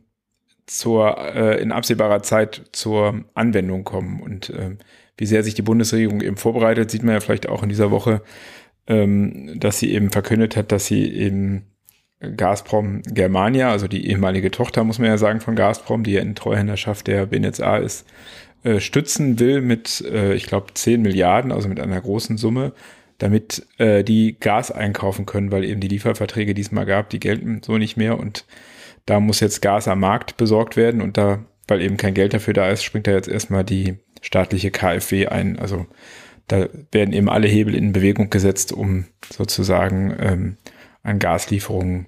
zur, 0.66 1.18
äh, 1.18 1.62
in 1.62 1.72
absehbarer 1.72 2.24
Zeit 2.24 2.64
zur 2.72 3.26
Anwendung 3.36 3.84
kommen. 3.84 4.22
Und 4.22 4.52
ähm, 4.58 4.80
wie 5.18 5.26
sehr 5.26 5.44
sich 5.44 5.54
die 5.54 5.62
Bundesregierung 5.62 6.22
eben 6.22 6.38
vorbereitet, 6.38 6.90
sieht 6.90 7.04
man 7.04 7.14
ja 7.14 7.20
vielleicht 7.20 7.50
auch 7.50 7.62
in 7.62 7.70
dieser 7.70 7.92
Woche, 7.92 8.22
ähm, 8.90 9.58
dass 9.60 9.80
sie 9.80 9.94
eben 9.94 10.10
verkündet 10.10 10.58
hat, 10.58 10.72
dass 10.72 10.88
sie 10.88 11.10
eben 11.10 11.64
Gazprom 12.36 13.02
Germania, 13.04 13.72
also 13.72 13.88
die 13.88 14.08
ehemalige 14.08 14.52
Tochter, 14.52 14.84
muss 14.84 15.00
man 15.00 15.08
ja 15.08 15.18
sagen, 15.18 15.40
von 15.40 15.56
Gazprom, 15.56 16.04
die 16.04 16.14
ja 16.14 16.22
in 16.22 16.36
Treuhänderschaft 16.36 17.08
der 17.08 17.28
BNetzA 17.28 17.78
ist, 17.78 18.06
äh, 18.64 18.82
stützen 18.82 19.40
will 19.40 19.62
mit, 19.62 20.02
äh, 20.02 20.34
ich 20.34 20.46
glaube, 20.46 20.74
10 20.74 21.02
Milliarden, 21.02 21.54
also 21.54 21.70
mit 21.70 21.80
einer 21.80 22.02
großen 22.02 22.38
Summe, 22.38 22.74
damit 23.20 23.66
äh, 23.78 24.04
die 24.04 24.38
Gas 24.38 24.72
einkaufen 24.72 25.26
können, 25.26 25.52
weil 25.52 25.64
eben 25.64 25.80
die 25.80 25.88
Lieferverträge, 25.88 26.54
die 26.54 26.62
es 26.62 26.72
mal 26.72 26.86
gab, 26.86 27.10
die 27.10 27.20
gelten 27.20 27.62
so 27.64 27.78
nicht 27.78 27.96
mehr 27.96 28.20
und 28.20 28.46
da 29.06 29.20
muss 29.20 29.40
jetzt 29.40 29.62
Gas 29.62 29.88
am 29.88 30.02
Markt 30.02 30.36
besorgt 30.36 30.76
werden 30.76 31.02
und 31.02 31.16
da, 31.18 31.46
weil 31.68 31.82
eben 31.82 31.98
kein 31.98 32.14
Geld 32.14 32.34
dafür 32.34 32.54
da 32.54 32.70
ist, 32.70 32.84
springt 32.84 33.08
da 33.08 33.12
jetzt 33.12 33.30
erstmal 33.30 33.64
die 33.64 33.98
staatliche 34.22 34.72
KfW 34.72 35.28
ein. 35.28 35.58
Also 35.58 35.86
da 36.50 36.68
werden 36.92 37.14
eben 37.14 37.30
alle 37.30 37.48
Hebel 37.48 37.76
in 37.76 37.94
Bewegung 37.94 38.30
gesetzt, 38.30 38.74
um 38.74 39.06
sozusagen 39.32 40.16
ähm, 40.20 40.58
an 41.04 41.20
Gaslieferungen 41.20 42.08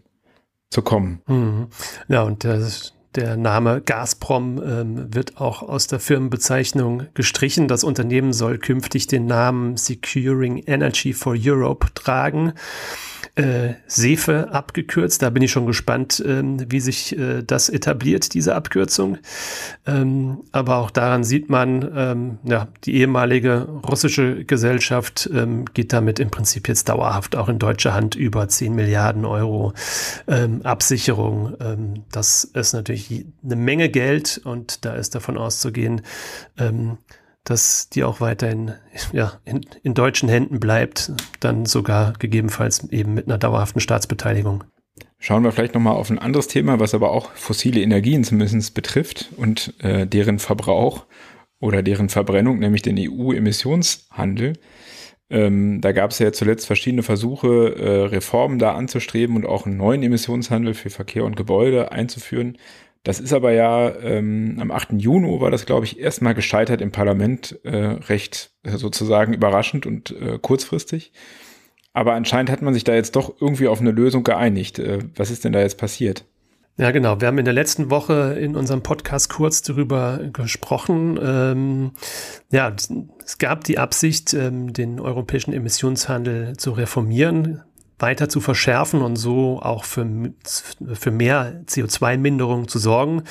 zu 0.70 0.82
kommen. 0.82 1.22
Mhm. 1.28 1.68
Ja, 2.08 2.24
und 2.24 2.44
das 2.44 2.94
der 3.16 3.36
Name 3.38 3.82
Gazprom 3.82 4.62
ähm, 4.64 5.14
wird 5.14 5.40
auch 5.40 5.64
aus 5.64 5.88
der 5.88 6.00
Firmenbezeichnung 6.00 7.08
gestrichen. 7.14 7.68
Das 7.68 7.84
Unternehmen 7.84 8.34
soll 8.34 8.58
künftig 8.58 9.08
den 9.08 9.26
Namen 9.26 9.78
Securing 9.78 10.64
Energy 10.66 11.14
for 11.14 11.36
Europe 11.38 11.88
tragen 11.94 12.54
äh, 13.36 13.76
Sefe 13.88 14.52
abgekürzt. 14.52 15.22
Da 15.22 15.30
bin 15.30 15.42
ich 15.42 15.52
schon 15.52 15.66
gespannt, 15.66 16.24
ähm, 16.26 16.66
wie 16.70 16.80
sich 16.80 17.18
äh, 17.18 17.44
das 17.44 17.70
etabliert, 17.70 18.34
diese 18.34 18.56
Abkürzung. 18.56 19.18
Ähm, 19.88 20.44
aber 20.52 20.78
auch 20.78 20.92
daran 20.92 21.24
sieht 21.24 21.50
man, 21.50 21.90
ähm, 21.96 22.38
ja, 22.44 22.68
die 22.84 22.96
ehemalige 22.96 23.68
russische 23.88 24.44
Gesellschaft 24.44 25.30
ähm, 25.34 25.66
geht 25.74 25.94
damit 25.94 26.20
im 26.20 26.30
Prinzip 26.30 26.68
jetzt 26.68 26.90
dauerhaft 26.90 27.36
auch 27.36 27.48
in 27.48 27.58
deutsche 27.58 27.94
Hand 27.94 28.16
über 28.16 28.48
10 28.48 28.76
Milliarden 28.76 29.26
Euro 29.26 29.74
ähm, 30.28 30.62
Absicherung. 30.64 32.02
Das 32.12 32.44
ist 32.44 32.74
natürlich 32.74 33.01
eine 33.10 33.56
Menge 33.56 33.90
Geld 33.90 34.42
und 34.44 34.86
da 34.86 34.94
ist 34.94 35.16
davon 35.16 35.38
auszugehen, 35.38 36.02
dass 37.44 37.90
die 37.90 38.04
auch 38.04 38.22
weiterhin 38.22 38.74
ja, 39.14 39.40
in, 39.46 39.62
in 39.84 39.94
deutschen 39.94 40.30
Händen 40.30 40.60
bleibt, 40.60 41.12
dann 41.40 41.66
sogar 41.66 42.14
gegebenenfalls 42.14 42.88
eben 42.90 43.14
mit 43.14 43.28
einer 43.28 43.38
dauerhaften 43.38 43.80
Staatsbeteiligung. 43.80 44.64
Schauen 45.18 45.44
wir 45.44 45.52
vielleicht 45.52 45.74
nochmal 45.74 45.96
auf 45.96 46.10
ein 46.10 46.20
anderes 46.20 46.48
Thema, 46.48 46.80
was 46.80 46.94
aber 46.94 47.12
auch 47.12 47.32
fossile 47.34 47.82
Energien 47.82 48.24
zumindest 48.24 48.74
betrifft 48.74 49.30
und 49.38 49.74
äh, 49.80 50.06
deren 50.08 50.40
Verbrauch 50.40 51.06
oder 51.60 51.84
deren 51.84 52.10
Verbrennung, 52.10 52.60
nämlich 52.60 52.82
den 52.82 52.98
EU-Emissionshandel. 52.98 54.54
Ähm, 55.30 55.80
da 55.80 55.92
gab 55.92 56.12
es 56.12 56.20
ja 56.20 56.34
zuletzt 56.34 56.66
verschiedene 56.66 57.04
Versuche, 57.04 57.76
äh, 57.76 58.06
Reformen 58.08 58.60
da 58.60 58.74
anzustreben 58.74 59.36
und 59.36 59.46
auch 59.46 59.66
einen 59.66 59.78
neuen 59.78 60.04
Emissionshandel 60.04 60.74
für 60.74 60.90
Verkehr 60.90 61.24
und 61.24 61.36
Gebäude 61.36 61.92
einzuführen. 61.92 62.58
Das 63.04 63.20
ist 63.20 63.34
aber 63.34 63.52
ja 63.52 63.96
ähm, 63.96 64.58
am 64.60 64.70
8. 64.70 64.94
Juni 64.98 65.42
war 65.42 65.50
das, 65.50 65.66
glaube 65.66 65.86
ich, 65.86 66.00
erstmal 66.00 66.36
gescheitert 66.36 66.82
im 66.82 66.92
Parlament, 66.92 67.60
äh, 67.64 67.76
recht 67.76 68.52
äh, 68.64 68.78
sozusagen 68.78 69.34
überraschend 69.34 69.88
und 69.88 70.12
äh, 70.12 70.38
kurzfristig. 70.40 71.12
Aber 71.94 72.14
anscheinend 72.14 72.52
hat 72.52 72.62
man 72.62 72.74
sich 72.74 72.84
da 72.84 72.94
jetzt 72.94 73.16
doch 73.16 73.42
irgendwie 73.42 73.68
auf 73.68 73.82
eine 73.82 73.92
Lösung 73.92 74.24
geeinigt. 74.24 74.78
Äh, 74.78 75.00
was 75.16 75.32
ist 75.32 75.44
denn 75.44 75.52
da 75.52 75.62
jetzt 75.62 75.78
passiert? 75.78 76.26
Ja, 76.78 76.92
genau. 76.92 77.20
Wir 77.20 77.28
haben 77.28 77.38
in 77.38 77.46
der 77.46 77.54
letzten 77.54 77.90
Woche 77.90 78.38
in 78.40 78.56
unserem 78.56 78.82
Podcast 78.82 79.30
kurz 79.30 79.62
darüber 79.62 80.20
gesprochen. 80.32 81.20
Ähm, 81.22 81.92
ja, 82.52 82.74
es 83.24 83.38
gab 83.40 83.64
die 83.66 83.78
Absicht, 83.78 84.34
ähm, 84.34 84.74
den 84.74 85.00
europäischen 85.00 85.54
Emissionshandel 85.54 86.56
zu 86.56 86.72
reformieren 86.72 87.64
weiter 88.02 88.30
zu 88.30 88.42
verschärfen 88.42 89.02
und 89.02 89.16
so 89.16 89.62
auch 89.62 89.84
für, 89.84 90.06
für 90.94 91.12
mehr 91.12 91.64
CO2-Minderung 91.66 92.68
zu 92.68 92.80
sorgen. 92.80 93.24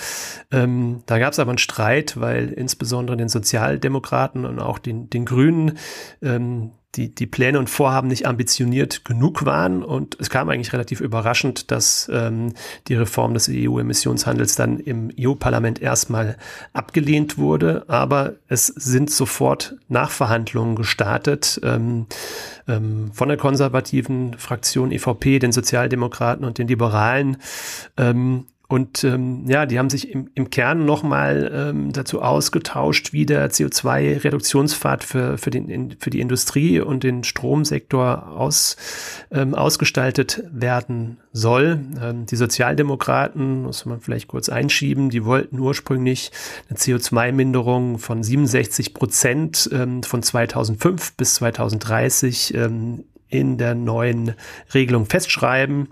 Ähm, 0.50 1.03
da 1.07 1.19
gab 1.19 1.33
es 1.33 1.39
aber 1.39 1.50
einen 1.50 1.59
Streit, 1.59 2.21
weil 2.21 2.49
insbesondere 2.49 3.17
den 3.17 3.29
Sozialdemokraten 3.29 4.45
und 4.45 4.61
auch 4.61 4.79
den, 4.79 5.11
den 5.11 5.25
Grünen 5.25 5.79
ähm, 6.23 6.73
die, 6.97 7.14
die 7.14 7.26
Pläne 7.26 7.59
und 7.59 7.70
Vorhaben 7.70 8.09
nicht 8.09 8.26
ambitioniert 8.26 9.04
genug 9.04 9.44
waren. 9.44 9.85
Und 9.85 10.16
es 10.20 10.28
kam 10.28 10.49
eigentlich 10.49 10.73
relativ 10.73 11.00
überraschend, 11.00 11.70
dass 11.70 12.11
ähm, 12.12 12.52
die 12.88 12.94
Reform 12.94 13.35
des 13.35 13.49
EU-Emissionshandels 13.49 14.56
dann 14.56 14.80
im 14.80 15.11
EU-Parlament 15.18 15.80
erstmal 15.80 16.37
abgelehnt 16.73 17.38
wurde. 17.38 17.85
Aber 17.88 18.35
es 18.49 18.66
sind 18.66 19.11
sofort 19.11 19.76
Nachverhandlungen 19.88 20.75
gestartet 20.75 21.61
ähm, 21.62 22.06
ähm, 22.66 23.12
von 23.12 23.28
der 23.28 23.38
konservativen 23.38 24.35
Fraktion 24.37 24.90
EVP, 24.90 25.38
den 25.38 25.52
Sozialdemokraten 25.52 26.44
und 26.44 26.59
den 26.59 26.66
Liberalen. 26.66 27.37
Ähm, 27.97 28.47
und 28.71 29.03
ähm, 29.03 29.47
ja, 29.49 29.67
die 29.67 29.81
haben 29.81 29.91
sich 29.91 30.12
im, 30.12 30.31
im 30.37 30.49
Kern 30.49 30.85
nochmal 30.85 31.50
ähm, 31.53 31.93
dazu 31.93 32.23
ausgetauscht, 32.23 33.12
wie 33.12 33.27
der 33.27 33.50
CO2-Reduktionspfad 33.50 35.03
für, 35.03 35.39
für, 35.39 35.50
den, 35.50 35.69
in, 35.69 35.97
für 35.99 36.11
die 36.11 36.21
Industrie 36.21 36.79
und 36.79 37.03
den 37.03 37.25
Stromsektor 37.25 38.29
aus, 38.29 38.77
ähm, 39.33 39.57
ausgestaltet 39.57 40.45
werden 40.53 41.17
soll. 41.33 41.81
Ähm, 42.00 42.27
die 42.27 42.37
Sozialdemokraten, 42.37 43.62
muss 43.62 43.87
man 43.87 44.00
vielleicht 44.00 44.29
kurz 44.29 44.49
einschieben, 44.49 45.11
die 45.11 45.25
wollten 45.25 45.59
ursprünglich 45.59 46.31
eine 46.69 46.79
CO2-Minderung 46.79 47.99
von 47.99 48.23
67 48.23 48.95
Prozent 48.95 49.69
ähm, 49.73 50.05
von 50.05 50.23
2005 50.23 51.17
bis 51.17 51.35
2030 51.35 52.55
ähm, 52.55 53.03
in 53.27 53.59
der 53.59 53.75
neuen 53.75 54.37
Regelung 54.73 55.07
festschreiben. 55.07 55.89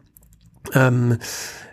Ähm, 0.75 1.19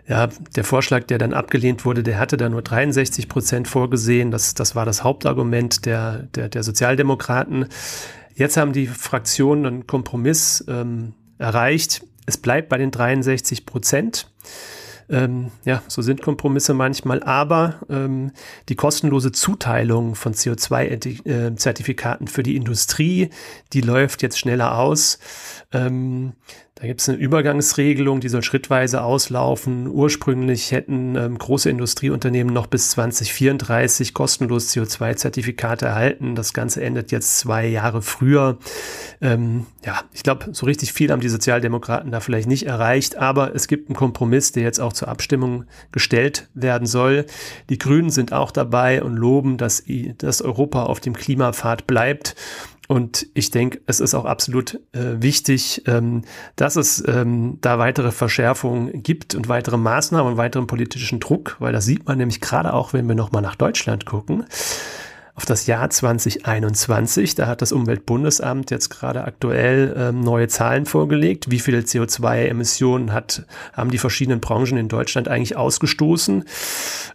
ja, 0.08 0.28
der 0.56 0.64
Vorschlag, 0.64 1.06
der 1.06 1.18
dann 1.18 1.34
abgelehnt 1.34 1.84
wurde, 1.84 2.04
der 2.04 2.20
hatte 2.20 2.38
da 2.38 2.48
nur 2.48 2.62
63 2.62 3.28
Prozent 3.28 3.68
vorgesehen. 3.68 4.30
Das, 4.32 4.54
das 4.54 4.76
war 4.76 4.86
das 4.86 5.04
Hauptargument 5.04 5.86
der, 5.86 6.24
der, 6.36 6.50
der 6.50 6.64
Sozialdemokraten. 6.64 7.68
Jetzt 8.36 8.58
haben 8.58 8.74
die 8.74 8.88
Fraktionen 8.88 9.66
einen 9.66 9.88
Kompromiss 9.88 10.64
ähm, 10.68 11.14
erreicht. 11.40 12.04
Es 12.28 12.38
bleibt 12.38 12.70
bei 12.70 12.78
den 12.78 12.92
63 12.92 13.66
Prozent. 13.66 14.32
Ähm, 15.08 15.52
ja, 15.64 15.84
so 15.88 16.02
sind 16.02 16.22
Kompromisse 16.22 16.74
manchmal, 16.74 17.22
aber 17.22 17.80
ähm, 17.90 18.32
die 18.70 18.76
kostenlose 18.76 19.32
Zuteilung 19.32 20.16
von 20.16 20.34
CO2-Zertifikaten 20.34 22.28
für 22.28 22.42
die 22.42 22.56
Industrie, 22.56 23.30
die 23.74 23.82
läuft 23.82 24.24
jetzt 24.24 24.40
schneller 24.40 24.78
aus. 24.78 25.20
Ähm, 25.72 26.34
da 26.77 26.88
gibt 26.88 27.00
es 27.00 27.08
eine 27.08 27.17
Übergangsregelung, 27.17 28.20
die 28.20 28.27
soll 28.27 28.44
schrittweise 28.44 29.01
auslaufen. 29.01 29.88
Ursprünglich 29.88 30.74
hätten 30.74 31.15
ähm, 31.15 31.38
große 31.38 31.70
Industrieunternehmen 31.70 32.53
noch 32.53 32.67
bis 32.67 32.89
2034 32.89 34.13
kostenlos 34.13 34.75
CO2-Zertifikate 34.75 35.86
erhalten. 35.86 36.36
Das 36.36 36.53
Ganze 36.53 36.84
endet 36.84 37.13
jetzt 37.13 37.39
zwei 37.39 37.65
Jahre 37.65 38.01
früher. 38.01 38.58
Ähm, 39.22 39.67
ja, 39.86 40.01
ich 40.12 40.24
glaube, 40.24 40.50
so 40.51 40.65
richtig 40.65 40.91
viel 40.91 41.13
haben 41.13 41.22
die 41.22 41.29
Sozialdemokraten 41.29 42.12
da 42.12 42.20
vielleicht 42.20 42.50
nicht 42.50 42.65
erreicht, 42.65 43.15
aber 43.15 43.55
es 43.55 43.70
gibt 43.70 43.88
einen 43.88 43.96
Kompromiss, 43.96 44.51
der 44.51 44.63
jetzt 44.63 44.82
auch 44.82 44.91
zur 44.91 45.08
Abstimmung 45.08 45.63
gestellt 45.94 46.50
werden 46.55 46.88
soll. 46.88 47.25
Die 47.70 47.77
Grünen 47.77 48.10
sind 48.10 48.34
auch 48.34 48.51
dabei 48.51 49.01
und 49.01 49.15
loben, 49.15 49.55
dass, 49.55 49.82
dass 50.17 50.41
Europa 50.41 50.84
auf 50.84 51.00
dem 51.00 51.13
Klimapfad 51.13 51.88
bleibt. 51.88 52.36
Und 52.88 53.27
ich 53.34 53.51
denke, 53.51 53.82
es 53.88 54.00
ist 54.00 54.13
auch 54.13 54.25
absolut 54.25 54.80
äh, 54.94 55.22
wichtig, 55.22 55.84
ähm, 55.88 56.24
dass 56.56 56.75
es 56.75 57.04
ähm, 57.08 57.58
da 57.62 57.80
weitere 57.80 58.12
Verschärfungen 58.12 59.01
gibt 59.04 59.36
und 59.36 59.50
weitere 59.50 59.77
Maßnahmen 59.77 60.34
und 60.34 60.38
weiteren 60.38 60.68
politischen 60.68 61.20
Druck, 61.20 61.58
weil 61.60 61.74
das 61.74 61.86
sieht 61.86 62.06
man 62.06 62.18
nämlich 62.18 62.42
gerade 62.42 62.74
auch, 62.74 62.94
wenn 62.94 63.08
wir 63.08 63.15
nochmal 63.15 63.42
nach 63.42 63.56
Deutschland 63.56 64.06
gucken 64.06 64.46
auf 65.36 65.46
das 65.46 65.68
Jahr 65.68 65.89
2021. 65.89 67.36
Da 67.36 67.48
hat 67.48 67.62
das 67.62 67.72
Umweltbundesamt 67.72 68.72
jetzt 68.72 68.89
gerade 68.89 69.25
aktuell 69.25 69.94
ähm, 69.98 70.22
neue 70.22 70.48
Zahlen 70.48 70.86
vorgelegt. 70.86 71.51
Wie 71.51 71.60
viele 71.60 71.80
CO2-Emissionen 71.80 73.12
hat, 73.12 73.46
haben 73.74 73.92
die 73.92 73.98
verschiedenen 73.98 74.39
Branchen 74.39 74.77
in 74.77 74.88
Deutschland 74.88 75.27
eigentlich 75.27 75.58
ausgestoßen? 75.58 76.46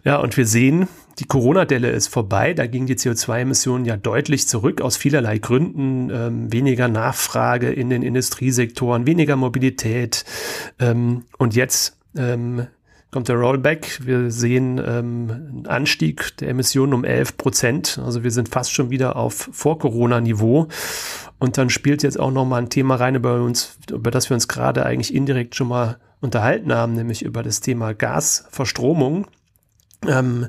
Ja, 0.03 0.17
und 0.17 0.37
wir 0.37 0.45
sehen, 0.45 0.87
die 1.19 1.25
Corona-Delle 1.25 1.89
ist 1.89 2.07
vorbei. 2.07 2.53
Da 2.53 2.67
ging 2.67 2.85
die 2.85 2.95
CO2-Emissionen 2.95 3.85
ja 3.85 3.97
deutlich 3.97 4.47
zurück 4.47 4.81
aus 4.81 4.97
vielerlei 4.97 5.37
Gründen. 5.37 6.09
Ähm, 6.09 6.51
weniger 6.51 6.87
Nachfrage 6.87 7.71
in 7.71 7.89
den 7.89 8.03
Industriesektoren, 8.03 9.05
weniger 9.05 9.35
Mobilität. 9.35 10.25
Ähm, 10.79 11.23
und 11.37 11.55
jetzt 11.55 11.97
ähm, 12.15 12.67
kommt 13.11 13.27
der 13.27 13.35
Rollback. 13.35 13.99
Wir 14.03 14.31
sehen 14.31 14.77
ähm, 14.79 15.29
einen 15.29 15.67
Anstieg 15.67 16.37
der 16.37 16.49
Emissionen 16.49 16.93
um 16.93 17.03
11 17.03 17.37
Prozent. 17.37 17.99
Also 18.03 18.23
wir 18.23 18.31
sind 18.31 18.49
fast 18.49 18.71
schon 18.71 18.89
wieder 18.89 19.15
auf 19.15 19.49
Vor-Corona-Niveau. 19.51 20.67
Und 21.37 21.57
dann 21.57 21.69
spielt 21.69 22.03
jetzt 22.03 22.19
auch 22.19 22.31
noch 22.31 22.45
mal 22.45 22.61
ein 22.61 22.69
Thema 22.69 22.95
rein, 22.95 23.15
über 23.15 23.41
uns, 23.41 23.77
über 23.91 24.11
das 24.11 24.29
wir 24.29 24.35
uns 24.35 24.47
gerade 24.47 24.85
eigentlich 24.85 25.13
indirekt 25.13 25.55
schon 25.55 25.67
mal 25.67 25.97
unterhalten 26.21 26.73
haben, 26.73 26.93
nämlich 26.93 27.23
über 27.23 27.43
das 27.43 27.61
Thema 27.61 27.93
Gasverstromung. 27.93 29.27
Ähm, 30.07 30.47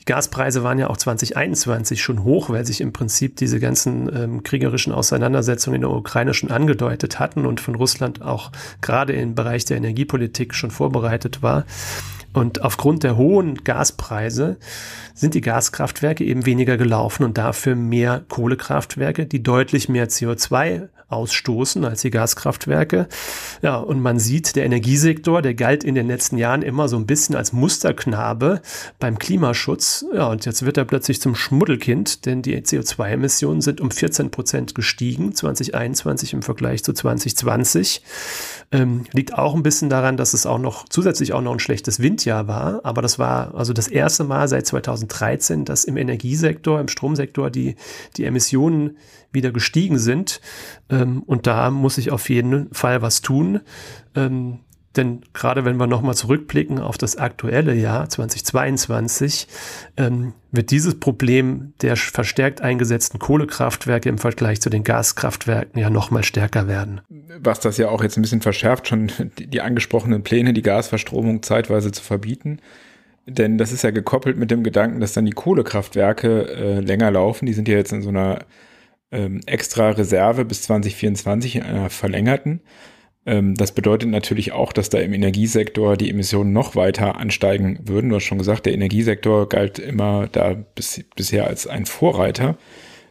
die 0.00 0.06
Gaspreise 0.06 0.62
waren 0.62 0.78
ja 0.78 0.88
auch 0.88 0.96
2021 0.96 2.02
schon 2.02 2.24
hoch, 2.24 2.48
weil 2.48 2.64
sich 2.64 2.80
im 2.80 2.92
Prinzip 2.92 3.36
diese 3.36 3.60
ganzen 3.60 4.10
ähm, 4.14 4.42
kriegerischen 4.42 4.94
Auseinandersetzungen 4.94 5.76
in 5.76 5.80
der 5.82 5.90
Ukraine 5.90 6.32
schon 6.32 6.50
angedeutet 6.50 7.18
hatten 7.18 7.44
und 7.44 7.60
von 7.60 7.74
Russland 7.74 8.22
auch 8.22 8.50
gerade 8.80 9.12
im 9.12 9.34
Bereich 9.34 9.66
der 9.66 9.76
Energiepolitik 9.76 10.54
schon 10.54 10.70
vorbereitet 10.70 11.42
war. 11.42 11.66
Und 12.32 12.62
aufgrund 12.62 13.02
der 13.02 13.16
hohen 13.16 13.56
Gaspreise 13.64 14.56
sind 15.14 15.34
die 15.34 15.40
Gaskraftwerke 15.40 16.24
eben 16.24 16.46
weniger 16.46 16.76
gelaufen 16.76 17.24
und 17.24 17.36
dafür 17.36 17.74
mehr 17.74 18.24
Kohlekraftwerke, 18.28 19.26
die 19.26 19.42
deutlich 19.42 19.88
mehr 19.88 20.08
CO2 20.08 20.88
ausstoßen 21.10 21.84
als 21.84 22.02
die 22.02 22.10
Gaskraftwerke. 22.10 23.08
Ja, 23.62 23.76
und 23.76 24.00
man 24.00 24.18
sieht, 24.18 24.56
der 24.56 24.64
Energiesektor, 24.64 25.42
der 25.42 25.54
galt 25.54 25.84
in 25.84 25.94
den 25.94 26.06
letzten 26.06 26.38
Jahren 26.38 26.62
immer 26.62 26.88
so 26.88 26.96
ein 26.96 27.06
bisschen 27.06 27.34
als 27.34 27.52
Musterknabe 27.52 28.62
beim 28.98 29.18
Klimaschutz. 29.18 30.04
Ja, 30.14 30.28
und 30.28 30.46
jetzt 30.46 30.64
wird 30.64 30.76
er 30.76 30.84
plötzlich 30.84 31.20
zum 31.20 31.34
Schmuddelkind, 31.34 32.26
denn 32.26 32.42
die 32.42 32.56
CO2-Emissionen 32.56 33.60
sind 33.60 33.80
um 33.80 33.90
14 33.90 34.30
Prozent 34.30 34.74
gestiegen, 34.74 35.34
2021 35.34 36.32
im 36.32 36.42
Vergleich 36.42 36.84
zu 36.84 36.92
2020. 36.92 38.02
Ähm, 38.72 39.04
liegt 39.12 39.34
auch 39.34 39.54
ein 39.54 39.64
bisschen 39.64 39.90
daran, 39.90 40.16
dass 40.16 40.32
es 40.32 40.46
auch 40.46 40.58
noch 40.58 40.88
zusätzlich 40.88 41.32
auch 41.32 41.42
noch 41.42 41.52
ein 41.52 41.58
schlechtes 41.58 42.00
Windjahr 42.00 42.46
war. 42.46 42.80
Aber 42.84 43.02
das 43.02 43.18
war 43.18 43.54
also 43.54 43.72
das 43.72 43.88
erste 43.88 44.22
Mal 44.22 44.46
seit 44.46 44.66
2013, 44.66 45.64
dass 45.64 45.84
im 45.84 45.96
Energiesektor, 45.96 46.80
im 46.80 46.88
Stromsektor 46.88 47.50
die, 47.50 47.74
die 48.16 48.24
Emissionen 48.24 48.96
wieder 49.32 49.52
gestiegen 49.52 49.98
sind. 49.98 50.40
Ähm, 51.00 51.22
und 51.22 51.46
da 51.46 51.70
muss 51.70 51.98
ich 51.98 52.10
auf 52.10 52.28
jeden 52.28 52.72
Fall 52.72 53.02
was 53.02 53.22
tun. 53.22 53.60
Ähm, 54.14 54.60
denn 54.96 55.20
gerade 55.32 55.64
wenn 55.64 55.76
wir 55.76 55.86
nochmal 55.86 56.16
zurückblicken 56.16 56.80
auf 56.80 56.98
das 56.98 57.16
aktuelle 57.16 57.74
Jahr 57.74 58.08
2022, 58.08 59.46
ähm, 59.96 60.32
wird 60.50 60.72
dieses 60.72 60.98
Problem 60.98 61.74
der 61.80 61.96
verstärkt 61.96 62.60
eingesetzten 62.60 63.20
Kohlekraftwerke 63.20 64.08
im 64.08 64.18
Vergleich 64.18 64.60
zu 64.60 64.68
den 64.68 64.82
Gaskraftwerken 64.82 65.80
ja 65.80 65.90
nochmal 65.90 66.24
stärker 66.24 66.66
werden. 66.66 67.02
Was 67.40 67.60
das 67.60 67.76
ja 67.76 67.88
auch 67.88 68.02
jetzt 68.02 68.16
ein 68.18 68.22
bisschen 68.22 68.40
verschärft, 68.40 68.88
schon 68.88 69.12
die, 69.38 69.60
angesprochenen 69.60 70.24
Pläne, 70.24 70.52
die 70.52 70.62
Gasverstromung 70.62 71.44
zeitweise 71.44 71.92
zu 71.92 72.02
verbieten. 72.02 72.58
Denn 73.26 73.58
das 73.58 73.70
ist 73.70 73.84
ja 73.84 73.92
gekoppelt 73.92 74.38
mit 74.38 74.50
dem 74.50 74.64
Gedanken, 74.64 74.98
dass 74.98 75.12
dann 75.12 75.24
die 75.24 75.32
Kohlekraftwerke 75.32 76.48
äh, 76.48 76.80
länger 76.80 77.12
laufen. 77.12 77.46
Die 77.46 77.52
sind 77.52 77.68
ja 77.68 77.76
jetzt 77.76 77.92
in 77.92 78.02
so 78.02 78.08
einer 78.08 78.40
ähm, 79.12 79.40
extra 79.46 79.90
Reserve 79.90 80.44
bis 80.44 80.62
2024 80.62 81.56
in 81.56 81.62
einer 81.62 81.90
verlängerten. 81.90 82.60
Ähm, 83.26 83.54
das 83.54 83.72
bedeutet 83.72 84.08
natürlich 84.08 84.52
auch, 84.52 84.72
dass 84.72 84.88
da 84.88 84.98
im 84.98 85.12
Energiesektor 85.12 85.96
die 85.96 86.10
Emissionen 86.10 86.52
noch 86.52 86.74
weiter 86.74 87.16
ansteigen 87.16 87.80
würden. 87.84 88.10
Du 88.10 88.16
hast 88.16 88.24
schon 88.24 88.38
gesagt, 88.38 88.66
der 88.66 88.74
Energiesektor 88.74 89.48
galt 89.48 89.78
immer 89.78 90.28
da 90.28 90.54
bis, 90.54 91.04
bisher 91.16 91.46
als 91.46 91.66
ein 91.66 91.86
Vorreiter. 91.86 92.56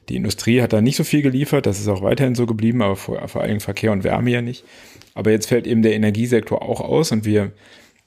Die 0.09 0.15
Industrie 0.15 0.61
hat 0.61 0.73
da 0.73 0.81
nicht 0.81 0.95
so 0.95 1.03
viel 1.03 1.21
geliefert, 1.21 1.67
das 1.67 1.79
ist 1.79 1.87
auch 1.87 2.01
weiterhin 2.01 2.33
so 2.33 2.47
geblieben, 2.47 2.81
aber 2.81 2.95
vor, 2.95 3.27
vor 3.27 3.41
allem 3.41 3.59
Verkehr 3.59 3.91
und 3.91 4.03
Wärme 4.03 4.31
ja 4.31 4.41
nicht. 4.41 4.65
Aber 5.13 5.29
jetzt 5.29 5.47
fällt 5.47 5.67
eben 5.67 5.83
der 5.83 5.93
Energiesektor 5.93 6.63
auch 6.63 6.81
aus 6.81 7.11
und 7.11 7.25
wir, 7.25 7.51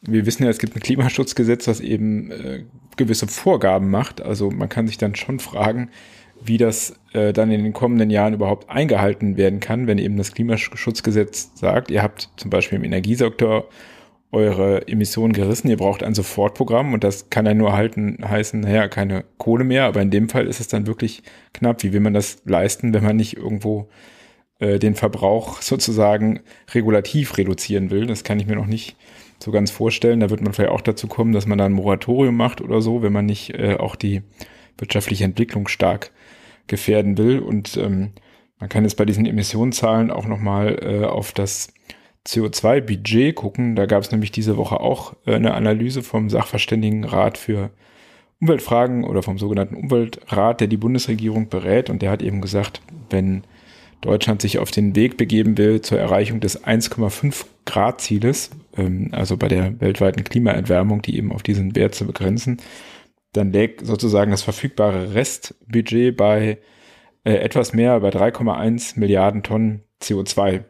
wir 0.01 0.27
wissen 0.27 0.43
ja, 0.43 0.51
es 0.51 0.59
gibt 0.59 0.75
ein 0.75 0.81
Klimaschutzgesetz, 0.81 1.69
was 1.69 1.79
eben 1.79 2.33
äh, 2.33 2.65
gewisse 2.97 3.29
Vorgaben 3.29 3.89
macht. 3.89 4.21
Also 4.21 4.51
man 4.51 4.69
kann 4.69 4.89
sich 4.89 4.99
dann 4.99 5.15
schon 5.15 5.39
fragen, 5.39 5.91
wie 6.45 6.59
das 6.59 6.95
äh, 7.13 7.33
dann 7.33 7.51
in 7.51 7.63
den 7.63 7.73
kommenden 7.73 8.11
Jahren 8.11 8.35
überhaupt 8.35 8.71
eingehalten 8.71 9.37
werden 9.37 9.61
kann, 9.61 9.87
wenn 9.87 9.99
eben 9.99 10.17
das 10.17 10.33
Klimaschutzgesetz 10.33 11.53
sagt, 11.55 11.91
ihr 11.91 12.03
habt 12.03 12.31
zum 12.37 12.51
Beispiel 12.51 12.79
im 12.79 12.85
Energiesektor 12.85 13.69
eure 14.33 14.89
Emissionen 14.89 15.35
gerissen, 15.35 15.69
ihr 15.69 15.77
braucht 15.77 16.03
ein 16.03 16.15
Sofortprogramm 16.15 16.95
und 16.95 17.05
das 17.05 17.29
kann 17.29 17.45
ja 17.45 17.53
nur 17.53 17.75
halten, 17.75 18.19
heißen, 18.27 18.61
naja, 18.61 18.89
keine 18.89 19.25
Kohle 19.37 19.65
mehr, 19.65 19.85
aber 19.85 20.01
in 20.01 20.11
dem 20.11 20.31
Fall 20.31 20.47
ist 20.47 20.59
es 20.59 20.69
dann 20.69 20.87
wirklich 20.87 21.23
knapp. 21.53 21.83
Wie 21.83 21.93
will 21.93 22.01
man 22.01 22.15
das 22.15 22.39
leisten, 22.47 22.95
wenn 22.95 23.05
man 23.05 23.17
nicht 23.17 23.37
irgendwo 23.37 23.89
äh, 24.59 24.79
den 24.79 24.95
Verbrauch 24.95 25.61
sozusagen 25.61 26.41
regulativ 26.75 27.37
reduzieren 27.37 27.91
will? 27.91 28.07
Das 28.07 28.25
kann 28.25 28.41
ich 28.41 28.47
mir 28.47 28.57
noch 28.57 28.67
nicht 28.67 28.97
so 29.39 29.51
ganz 29.51 29.71
vorstellen. 29.71 30.21
Da 30.21 30.31
wird 30.31 30.41
man 30.41 30.55
vielleicht 30.55 30.73
auch 30.73 30.81
dazu 30.81 31.09
kommen, 31.09 31.33
dass 31.33 31.47
man 31.47 31.59
da 31.59 31.67
ein 31.67 31.73
Moratorium 31.73 32.37
macht 32.37 32.63
oder 32.63 32.81
so, 32.81 33.03
wenn 33.03 33.13
man 33.13 33.27
nicht 33.27 33.51
äh, 33.51 33.77
auch 33.79 33.97
die 33.97 34.23
wirtschaftliche 34.79 35.25
Entwicklung 35.25 35.69
stark 35.69 36.11
gefährden 36.67 37.19
will. 37.19 37.39
Und 37.41 37.77
ähm, 37.77 38.13
man 38.59 38.69
kann 38.69 38.85
jetzt 38.85 38.97
bei 38.97 39.05
diesen 39.05 39.27
Emissionszahlen 39.27 40.11
auch 40.11 40.27
nochmal 40.27 40.79
äh, 40.83 41.05
auf 41.05 41.33
das 41.33 41.73
CO2-Budget 42.27 43.35
gucken. 43.35 43.77
Da 43.77 43.87
gab 43.87 44.03
es 44.03 44.11
nämlich 44.11 44.31
diese 44.31 44.57
Woche 44.57 44.81
auch 44.81 45.15
äh, 45.27 45.35
eine 45.35 45.55
Analyse 45.55 46.03
vom 46.03 46.31
Sachverständigenrat 46.31 47.39
für 47.39 47.71
Umweltfragen 48.41 49.05
oder 49.05 49.23
vom 49.23 49.39
sogenannten 49.39 49.77
Umweltrat, 49.77 50.61
der 50.61 50.69
die 50.69 50.77
Bundesregierung 50.77 51.49
berät. 51.49 51.91
Und 51.91 52.03
der 52.03 52.11
hat 52.11 52.23
eben 52.23 52.41
gesagt, 52.41 52.81
wenn 53.11 53.45
Deutschland 54.01 54.43
sich 54.43 54.59
auf 54.59 54.71
den 54.71 54.97
Weg 54.97 55.17
begeben 55.17 55.57
will 55.57 55.81
zur 55.81 55.99
Erreichung 55.99 56.41
des 56.41 56.65
1,5 56.65 57.45
Grad 57.65 58.01
Zieles, 58.01 58.51
ähm, 58.77 59.09
also 59.13 59.37
bei 59.37 59.49
der 59.49 59.81
weltweiten 59.81 60.25
Klimaerwärmung, 60.25 61.03
die 61.03 61.17
eben 61.17 61.33
auf 61.33 61.43
diesen 61.43 61.75
Wert 61.77 61.95
zu 61.95 62.07
begrenzen, 62.07 62.59
dann 63.33 63.53
lägt 63.53 63.85
sozusagen 63.85 64.31
das 64.31 64.43
verfügbare 64.43 65.15
Restbudget 65.15 66.17
bei 66.17 66.59
äh, 67.25 67.35
etwas 67.35 67.73
mehr, 67.73 67.99
bei 68.01 68.11
3,1 68.11 68.99
Milliarden 68.99 69.43
Tonnen 69.43 69.83
CO2. 70.03 70.65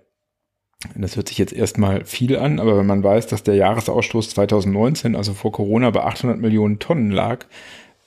Das 0.96 1.16
hört 1.16 1.28
sich 1.28 1.38
jetzt 1.38 1.52
erstmal 1.52 2.04
viel 2.04 2.36
an, 2.36 2.58
aber 2.58 2.76
wenn 2.76 2.86
man 2.86 3.04
weiß, 3.04 3.28
dass 3.28 3.42
der 3.42 3.54
Jahresausstoß 3.54 4.30
2019, 4.30 5.14
also 5.14 5.32
vor 5.32 5.52
Corona, 5.52 5.90
bei 5.90 6.02
800 6.02 6.40
Millionen 6.40 6.78
Tonnen 6.78 7.10
lag, 7.10 7.46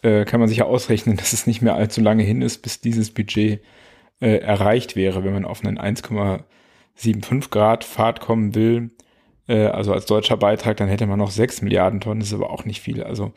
äh, 0.01 0.25
kann 0.25 0.39
man 0.39 0.49
sich 0.49 0.59
ja 0.59 0.65
ausrechnen, 0.65 1.17
dass 1.17 1.33
es 1.33 1.47
nicht 1.47 1.61
mehr 1.61 1.75
allzu 1.75 2.01
lange 2.01 2.23
hin 2.23 2.41
ist, 2.41 2.61
bis 2.61 2.81
dieses 2.81 3.13
Budget 3.13 3.61
äh, 4.21 4.37
erreicht 4.37 4.95
wäre, 4.95 5.23
wenn 5.23 5.33
man 5.33 5.45
auf 5.45 5.63
einen 5.63 5.79
1,75 5.79 7.49
Grad 7.49 7.83
Fahrt 7.83 8.19
kommen 8.21 8.55
will. 8.55 8.91
Äh, 9.47 9.67
also 9.67 9.93
als 9.93 10.05
deutscher 10.05 10.37
Beitrag, 10.37 10.77
dann 10.77 10.89
hätte 10.89 11.07
man 11.07 11.19
noch 11.19 11.31
6 11.31 11.61
Milliarden 11.61 12.01
Tonnen, 12.01 12.19
das 12.19 12.29
ist 12.29 12.35
aber 12.35 12.51
auch 12.51 12.65
nicht 12.65 12.81
viel. 12.81 13.03
Also 13.03 13.33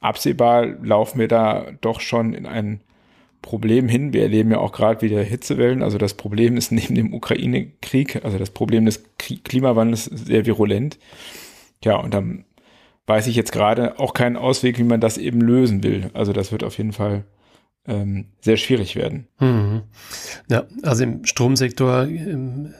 absehbar 0.00 0.66
laufen 0.82 1.18
wir 1.18 1.28
da 1.28 1.66
doch 1.80 2.00
schon 2.00 2.34
in 2.34 2.46
ein 2.46 2.80
Problem 3.42 3.88
hin. 3.88 4.12
Wir 4.12 4.22
erleben 4.22 4.50
ja 4.50 4.58
auch 4.58 4.72
gerade 4.72 5.00
wieder 5.02 5.22
Hitzewellen. 5.22 5.82
Also 5.82 5.98
das 5.98 6.14
Problem 6.14 6.56
ist 6.56 6.72
neben 6.72 6.94
dem 6.94 7.14
Ukraine-Krieg, 7.14 8.24
also 8.24 8.38
das 8.38 8.50
Problem 8.50 8.84
des 8.84 9.04
Klimawandels 9.18 10.04
sehr 10.04 10.46
virulent. 10.46 10.98
Ja, 11.82 11.96
und 11.96 12.12
dann 12.12 12.44
weiß 13.06 13.26
ich 13.26 13.36
jetzt 13.36 13.52
gerade 13.52 13.98
auch 13.98 14.14
keinen 14.14 14.36
Ausweg, 14.36 14.78
wie 14.78 14.84
man 14.84 15.00
das 15.00 15.18
eben 15.18 15.40
lösen 15.40 15.82
will. 15.82 16.10
Also 16.12 16.32
das 16.32 16.52
wird 16.52 16.64
auf 16.64 16.76
jeden 16.76 16.92
Fall 16.92 17.24
ähm, 17.86 18.26
sehr 18.40 18.56
schwierig 18.56 18.94
werden. 18.94 19.26
Mhm. 19.38 19.82
Ja, 20.48 20.64
also 20.82 21.02
im 21.04 21.24
Stromsektor 21.24 22.04
im 22.04 22.74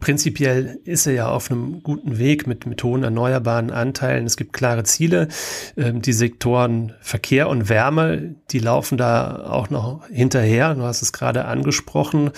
Prinzipiell 0.00 0.78
ist 0.84 1.06
er 1.06 1.12
ja 1.12 1.28
auf 1.28 1.50
einem 1.50 1.82
guten 1.82 2.18
Weg 2.18 2.46
mit, 2.46 2.66
mit 2.66 2.82
hohen 2.82 3.02
erneuerbaren 3.02 3.70
Anteilen. 3.70 4.26
Es 4.26 4.36
gibt 4.36 4.52
klare 4.52 4.84
Ziele. 4.84 5.28
Ähm, 5.76 6.02
die 6.02 6.12
Sektoren 6.12 6.94
Verkehr 7.00 7.48
und 7.48 7.68
Wärme, 7.68 8.34
die 8.50 8.58
laufen 8.58 8.98
da 8.98 9.46
auch 9.48 9.70
noch 9.70 10.08
hinterher. 10.08 10.74
Du 10.74 10.82
hast 10.82 11.02
es 11.02 11.12
gerade 11.12 11.44
angesprochen. 11.44 12.30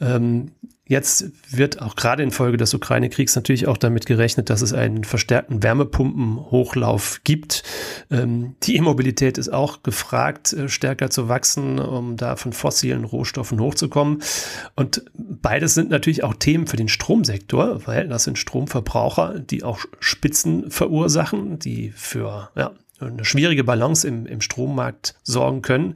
Ähm, 0.00 0.52
Jetzt 0.88 1.32
wird 1.50 1.82
auch 1.82 1.96
gerade 1.96 2.22
infolge 2.22 2.58
des 2.58 2.72
Ukraine-Kriegs 2.72 3.34
natürlich 3.34 3.66
auch 3.66 3.76
damit 3.76 4.06
gerechnet, 4.06 4.50
dass 4.50 4.62
es 4.62 4.72
einen 4.72 5.02
verstärkten 5.02 5.64
Wärmepumpenhochlauf 5.64 7.22
gibt. 7.24 7.64
Ähm, 8.08 8.54
die 8.62 8.76
E-Mobilität 8.76 9.36
ist 9.36 9.52
auch 9.52 9.82
gefragt, 9.82 10.52
äh, 10.52 10.68
stärker 10.68 11.10
zu 11.10 11.28
wachsen, 11.28 11.80
um 11.80 12.16
da 12.16 12.36
von 12.36 12.52
fossilen 12.52 13.02
Rohstoffen 13.02 13.58
hochzukommen. 13.58 14.22
Und 14.76 15.04
beides 15.14 15.74
sind 15.74 15.90
natürlich 15.90 16.22
auch 16.22 16.34
Themen 16.34 16.68
für 16.68 16.76
den 16.76 16.88
Stromsektor, 16.88 17.84
weil 17.86 18.06
das 18.06 18.22
sind 18.22 18.38
Stromverbraucher, 18.38 19.40
die 19.40 19.64
auch 19.64 19.80
Spitzen 19.98 20.70
verursachen, 20.70 21.58
die 21.58 21.90
für 21.90 22.50
ja, 22.54 22.72
eine 23.00 23.24
schwierige 23.24 23.64
Balance 23.64 24.06
im, 24.06 24.26
im 24.26 24.40
Strommarkt 24.40 25.14
sorgen 25.22 25.62
können. 25.62 25.94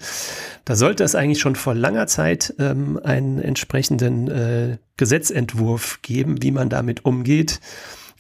Da 0.65 0.77
sollte 0.77 1.05
es 1.05 1.15
eigentlich 1.15 1.41
schon 1.41 1.57
vor 1.57 1.75
langer 1.75 2.07
Zeit 2.07 2.55
ähm, 2.59 3.01
einen 3.03 3.41
entsprechenden 3.41 4.29
äh, 4.29 4.79
Gesetzentwurf 4.97 6.01
geben, 6.03 6.43
wie 6.43 6.51
man 6.51 6.69
damit 6.69 7.05
umgeht. 7.05 7.61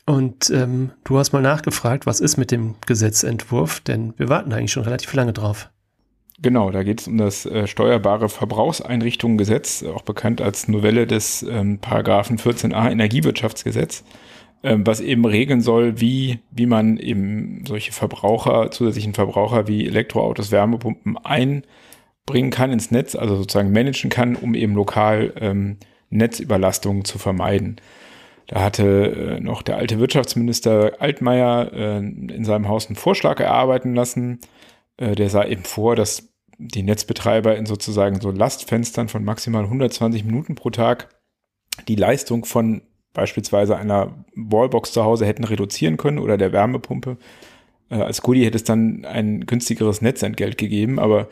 Und 0.07 0.51
ähm, 0.51 0.91
du 1.05 1.19
hast 1.19 1.33
mal 1.33 1.43
nachgefragt, 1.43 2.07
was 2.07 2.21
ist 2.21 2.37
mit 2.37 2.51
dem 2.51 2.75
Gesetzentwurf, 2.87 3.81
denn 3.81 4.15
wir 4.17 4.29
warten 4.29 4.53
eigentlich 4.53 4.73
schon 4.73 4.85
relativ 4.85 5.13
lange 5.15 5.33
drauf. 5.33 5.71
Genau, 6.43 6.71
da 6.71 6.83
geht 6.83 7.03
es 7.03 7.07
um 7.07 7.19
das 7.19 7.45
äh, 7.45 7.67
steuerbare 7.67 8.31
Verbrauchseinrichtungengesetz, 8.31 9.85
auch 9.85 10.03
bekannt 10.03 10.41
als 10.41 10.69
Novelle 10.69 11.07
des 11.07 11.43
ähm, 11.43 11.79
Paragraphen 11.79 12.39
14a 12.39 12.91
Energiewirtschaftsgesetz, 12.91 14.05
was 14.63 15.01
eben 15.01 15.25
regeln 15.25 15.63
soll, 15.63 16.01
wie, 16.01 16.41
wie 16.51 16.67
man 16.67 16.99
eben 16.99 17.65
solche 17.67 17.93
Verbraucher, 17.93 18.71
zusätzlichen 18.71 19.15
Verbraucher 19.15 19.67
wie 19.69 19.87
Elektroautos, 19.87 20.51
Wärmepumpen 20.51 21.17
einbringen 21.17 22.51
kann 22.51 22.71
ins 22.71 22.91
Netz, 22.91 23.15
also 23.15 23.37
sozusagen 23.37 23.73
managen 23.73 24.11
kann, 24.11 24.37
um 24.37 24.55
eben 24.55 24.75
lokal 24.75 25.33
ähm, 25.41 25.79
Netzüberlastungen 26.11 27.05
zu 27.05 27.19
vermeiden. 27.19 27.77
Da 28.51 28.63
hatte 28.63 29.39
äh, 29.39 29.41
noch 29.41 29.63
der 29.63 29.77
alte 29.77 30.01
Wirtschaftsminister 30.01 31.01
Altmaier 31.01 31.71
äh, 31.73 31.99
in 31.99 32.45
seinem 32.45 32.67
Haus 32.67 32.87
einen 32.89 32.97
Vorschlag 32.97 33.39
erarbeiten 33.39 33.95
lassen. 33.95 34.41
Äh, 34.97 35.15
der 35.15 35.31
sah 35.31 35.45
eben 35.45 35.63
vor, 35.63 35.95
dass 35.95 36.35
die 36.59 36.83
Netzbetreiber 36.83 37.57
in 37.57 37.65
sozusagen 37.65 38.21
so 38.21 38.33
Lastfenstern 38.33 39.09
von 39.09 39.25
maximal 39.25 39.63
120 39.63 40.25
Minuten 40.25 40.57
pro 40.57 40.71
Tag 40.71 41.09
die 41.87 41.95
Leistung 41.95 42.45
von 42.45 42.83
beispielsweise 43.15 43.77
einer 43.77 44.15
Wallbox 44.35 44.93
zu 44.93 45.05
Hause 45.05 45.27
hätten 45.27 45.45
reduzieren 45.45 45.97
können 45.97 46.19
oder 46.19 46.37
der 46.37 46.53
Wärmepumpe. 46.53 47.17
Äh, 47.91 47.97
als 47.97 48.23
Goodie 48.23 48.45
hätte 48.45 48.57
es 48.57 48.65
dann 48.65 49.05
ein 49.05 49.47
günstigeres 49.47 50.01
Netzentgelt 50.01 50.59
gegeben, 50.59 50.99
aber 50.99 51.29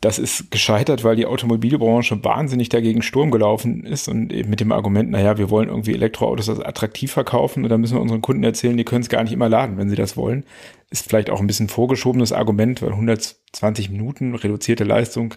das 0.00 0.18
ist 0.18 0.50
gescheitert, 0.50 1.04
weil 1.04 1.16
die 1.16 1.26
Automobilbranche 1.26 2.24
wahnsinnig 2.24 2.70
dagegen 2.70 3.02
Sturm 3.02 3.30
gelaufen 3.30 3.84
ist 3.84 4.08
und 4.08 4.32
eben 4.32 4.48
mit 4.48 4.60
dem 4.60 4.72
Argument, 4.72 5.10
naja, 5.10 5.36
wir 5.36 5.50
wollen 5.50 5.68
irgendwie 5.68 5.92
Elektroautos 5.92 6.48
als 6.48 6.60
attraktiv 6.60 7.12
verkaufen 7.12 7.64
und 7.64 7.68
dann 7.68 7.82
müssen 7.82 7.96
wir 7.96 8.00
unseren 8.00 8.22
Kunden 8.22 8.42
erzählen, 8.42 8.78
die 8.78 8.84
können 8.84 9.02
es 9.02 9.10
gar 9.10 9.22
nicht 9.22 9.32
immer 9.32 9.50
laden, 9.50 9.76
wenn 9.76 9.90
sie 9.90 9.96
das 9.96 10.16
wollen. 10.16 10.44
Ist 10.88 11.06
vielleicht 11.06 11.28
auch 11.28 11.40
ein 11.40 11.46
bisschen 11.46 11.68
vorgeschobenes 11.68 12.32
Argument, 12.32 12.80
weil 12.80 12.92
120 12.92 13.90
Minuten 13.90 14.34
reduzierte 14.34 14.84
Leistung 14.84 15.34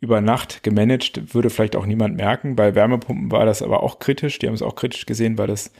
über 0.00 0.20
Nacht 0.20 0.62
gemanagt 0.62 1.34
würde 1.34 1.50
vielleicht 1.50 1.76
auch 1.76 1.86
niemand 1.86 2.16
merken. 2.16 2.56
Bei 2.56 2.74
Wärmepumpen 2.74 3.30
war 3.30 3.44
das 3.44 3.62
aber 3.62 3.82
auch 3.82 3.98
kritisch. 3.98 4.38
Die 4.38 4.46
haben 4.46 4.54
es 4.54 4.62
auch 4.62 4.74
kritisch 4.74 5.06
gesehen, 5.06 5.36
weil 5.36 5.50
es 5.50 5.72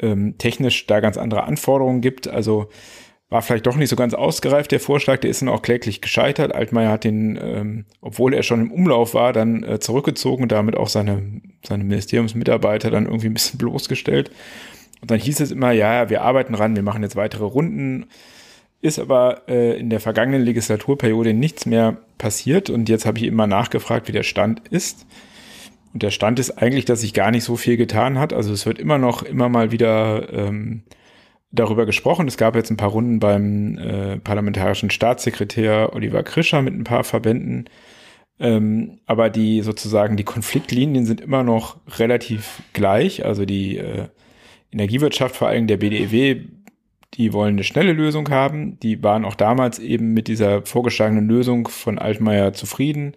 ähm, 0.00 0.36
technisch 0.36 0.86
da 0.86 1.00
ganz 1.00 1.16
andere 1.16 1.44
Anforderungen 1.44 2.00
gibt. 2.00 2.26
Also 2.26 2.68
war 3.32 3.40
vielleicht 3.40 3.66
doch 3.66 3.76
nicht 3.76 3.88
so 3.88 3.96
ganz 3.96 4.12
ausgereift, 4.12 4.72
der 4.72 4.80
Vorschlag, 4.80 5.18
der 5.18 5.30
ist 5.30 5.40
dann 5.40 5.48
auch 5.48 5.62
kläglich 5.62 6.02
gescheitert. 6.02 6.54
Altmaier 6.54 6.90
hat 6.90 7.04
den, 7.04 7.38
ähm, 7.40 7.86
obwohl 8.02 8.34
er 8.34 8.42
schon 8.42 8.60
im 8.60 8.70
Umlauf 8.70 9.14
war, 9.14 9.32
dann 9.32 9.62
äh, 9.62 9.80
zurückgezogen 9.80 10.42
und 10.42 10.52
damit 10.52 10.76
auch 10.76 10.88
seine, 10.88 11.40
seine 11.64 11.84
Ministeriumsmitarbeiter 11.84 12.90
dann 12.90 13.06
irgendwie 13.06 13.28
ein 13.28 13.34
bisschen 13.34 13.58
bloßgestellt. 13.58 14.30
Und 15.00 15.10
dann 15.10 15.18
hieß 15.18 15.40
es 15.40 15.50
immer, 15.50 15.72
ja, 15.72 16.10
wir 16.10 16.22
arbeiten 16.22 16.54
ran, 16.54 16.76
wir 16.76 16.82
machen 16.82 17.02
jetzt 17.02 17.16
weitere 17.16 17.44
Runden. 17.44 18.06
Ist 18.82 18.98
aber 18.98 19.42
äh, 19.48 19.78
in 19.78 19.90
der 19.90 20.00
vergangenen 20.00 20.42
Legislaturperiode 20.42 21.32
nichts 21.34 21.66
mehr 21.66 21.98
passiert 22.18 22.68
und 22.68 22.88
jetzt 22.88 23.06
habe 23.06 23.18
ich 23.18 23.24
immer 23.24 23.46
nachgefragt, 23.46 24.08
wie 24.08 24.12
der 24.12 24.24
Stand 24.24 24.68
ist. 24.68 25.06
Und 25.94 26.02
der 26.02 26.10
Stand 26.10 26.38
ist 26.38 26.50
eigentlich, 26.58 26.84
dass 26.84 27.02
sich 27.02 27.14
gar 27.14 27.30
nicht 27.30 27.44
so 27.44 27.56
viel 27.56 27.76
getan 27.76 28.18
hat. 28.18 28.32
Also 28.32 28.52
es 28.52 28.66
wird 28.66 28.78
immer 28.78 28.98
noch, 28.98 29.22
immer 29.22 29.48
mal 29.48 29.70
wieder 29.70 30.32
ähm, 30.32 30.82
darüber 31.52 31.86
gesprochen. 31.86 32.26
Es 32.26 32.36
gab 32.36 32.56
jetzt 32.56 32.70
ein 32.70 32.76
paar 32.76 32.90
Runden 32.90 33.20
beim 33.20 33.78
äh, 33.78 34.18
parlamentarischen 34.18 34.90
Staatssekretär 34.90 35.94
Oliver 35.94 36.24
Krischer 36.24 36.60
mit 36.62 36.74
ein 36.74 36.84
paar 36.84 37.04
Verbänden. 37.04 37.68
Ähm, 38.40 38.98
aber 39.06 39.30
die 39.30 39.60
sozusagen 39.60 40.16
die 40.16 40.24
Konfliktlinien 40.24 41.06
sind 41.06 41.20
immer 41.20 41.44
noch 41.44 41.76
relativ 41.98 42.62
gleich. 42.72 43.24
Also 43.24 43.44
die 43.44 43.76
äh, 43.76 44.08
Energiewirtschaft, 44.72 45.36
vor 45.36 45.48
allem 45.48 45.66
der 45.66 45.76
BDEW, 45.76 46.40
die 47.14 47.32
wollen 47.32 47.54
eine 47.54 47.64
schnelle 47.64 47.92
Lösung 47.92 48.30
haben. 48.30 48.78
Die 48.80 49.02
waren 49.02 49.24
auch 49.24 49.34
damals 49.34 49.78
eben 49.78 50.14
mit 50.14 50.28
dieser 50.28 50.64
vorgeschlagenen 50.64 51.28
Lösung 51.28 51.68
von 51.68 51.98
Altmaier 51.98 52.52
zufrieden. 52.52 53.14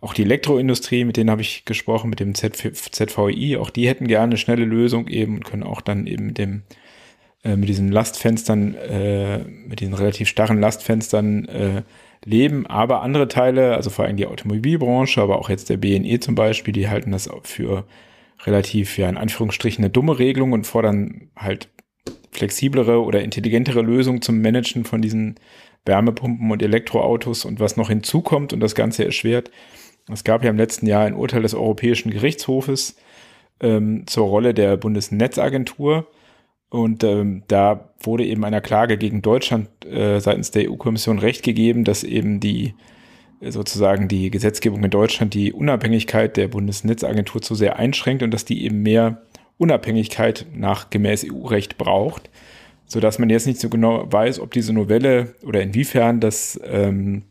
Auch 0.00 0.14
die 0.14 0.22
Elektroindustrie, 0.22 1.04
mit 1.04 1.16
denen 1.16 1.30
habe 1.30 1.42
ich 1.42 1.64
gesprochen, 1.64 2.10
mit 2.10 2.20
dem 2.20 2.34
ZVI, 2.34 3.56
auch 3.56 3.70
die 3.70 3.88
hätten 3.88 4.06
gerne 4.06 4.30
eine 4.30 4.36
schnelle 4.36 4.64
Lösung 4.64 5.08
eben 5.08 5.36
und 5.36 5.44
können 5.44 5.62
auch 5.62 5.80
dann 5.80 6.06
eben 6.06 6.26
mit 6.26 6.38
dem 6.38 6.62
äh, 7.46 7.56
mit 7.56 7.68
diesen 7.68 7.92
Lastfenstern, 7.92 8.74
äh, 8.74 9.38
mit 9.38 9.80
diesen 9.80 9.94
relativ 9.94 10.28
starren 10.28 10.60
Lastfenstern 10.60 11.44
äh, 11.46 11.82
leben. 12.24 12.66
Aber 12.66 13.02
andere 13.02 13.28
Teile, 13.28 13.74
also 13.76 13.90
vor 13.90 14.04
allem 14.04 14.16
die 14.16 14.26
Automobilbranche, 14.26 15.22
aber 15.22 15.38
auch 15.38 15.48
jetzt 15.48 15.70
der 15.70 15.76
BNE 15.76 16.18
zum 16.18 16.34
Beispiel, 16.34 16.74
die 16.74 16.88
halten 16.88 17.12
das 17.12 17.30
für 17.44 17.86
relativ, 18.44 18.98
ja, 18.98 19.08
in 19.08 19.16
Anführungsstrichen 19.16 19.84
eine 19.84 19.90
dumme 19.90 20.18
Regelung 20.18 20.52
und 20.52 20.66
fordern 20.66 21.30
halt 21.36 21.68
flexiblere 22.30 23.02
oder 23.02 23.22
intelligentere 23.22 23.82
Lösungen 23.82 24.22
zum 24.22 24.40
Managen 24.40 24.84
von 24.84 25.00
diesen 25.00 25.36
Wärmepumpen 25.84 26.50
und 26.50 26.62
Elektroautos 26.62 27.44
und 27.44 27.60
was 27.60 27.76
noch 27.76 27.88
hinzukommt 27.88 28.52
und 28.52 28.60
das 28.60 28.74
Ganze 28.74 29.04
erschwert. 29.04 29.50
Es 30.12 30.24
gab 30.24 30.44
ja 30.44 30.50
im 30.50 30.56
letzten 30.56 30.86
Jahr 30.86 31.04
ein 31.04 31.14
Urteil 31.14 31.42
des 31.42 31.54
Europäischen 31.54 32.10
Gerichtshofes 32.10 32.96
ähm, 33.60 34.06
zur 34.06 34.26
Rolle 34.26 34.54
der 34.54 34.76
Bundesnetzagentur, 34.76 36.06
und 36.68 37.04
ähm, 37.04 37.42
da 37.48 37.90
wurde 38.00 38.24
eben 38.24 38.44
einer 38.44 38.60
Klage 38.60 38.98
gegen 38.98 39.22
Deutschland 39.22 39.68
äh, 39.86 40.20
seitens 40.20 40.50
der 40.50 40.70
EU-Kommission 40.70 41.18
recht 41.18 41.42
gegeben, 41.42 41.84
dass 41.84 42.02
eben 42.02 42.40
die 42.40 42.74
äh, 43.40 43.50
sozusagen 43.50 44.08
die 44.08 44.30
Gesetzgebung 44.30 44.82
in 44.82 44.90
Deutschland 44.90 45.34
die 45.34 45.52
Unabhängigkeit 45.52 46.36
der 46.36 46.48
Bundesnetzagentur 46.48 47.40
zu 47.40 47.54
sehr 47.54 47.78
einschränkt 47.78 48.22
und 48.22 48.32
dass 48.32 48.44
die 48.44 48.64
eben 48.64 48.82
mehr 48.82 49.22
Unabhängigkeit 49.58 50.46
nach 50.54 50.90
gemäß 50.90 51.24
EU-Recht 51.24 51.78
braucht, 51.78 52.30
so 52.86 53.00
dass 53.00 53.18
man 53.18 53.30
jetzt 53.30 53.46
nicht 53.46 53.60
so 53.60 53.68
genau 53.68 54.10
weiß, 54.10 54.40
ob 54.40 54.52
diese 54.52 54.72
Novelle 54.72 55.34
oder 55.42 55.62
inwiefern 55.62 56.20
das 56.20 56.60
ähm, 56.64 57.24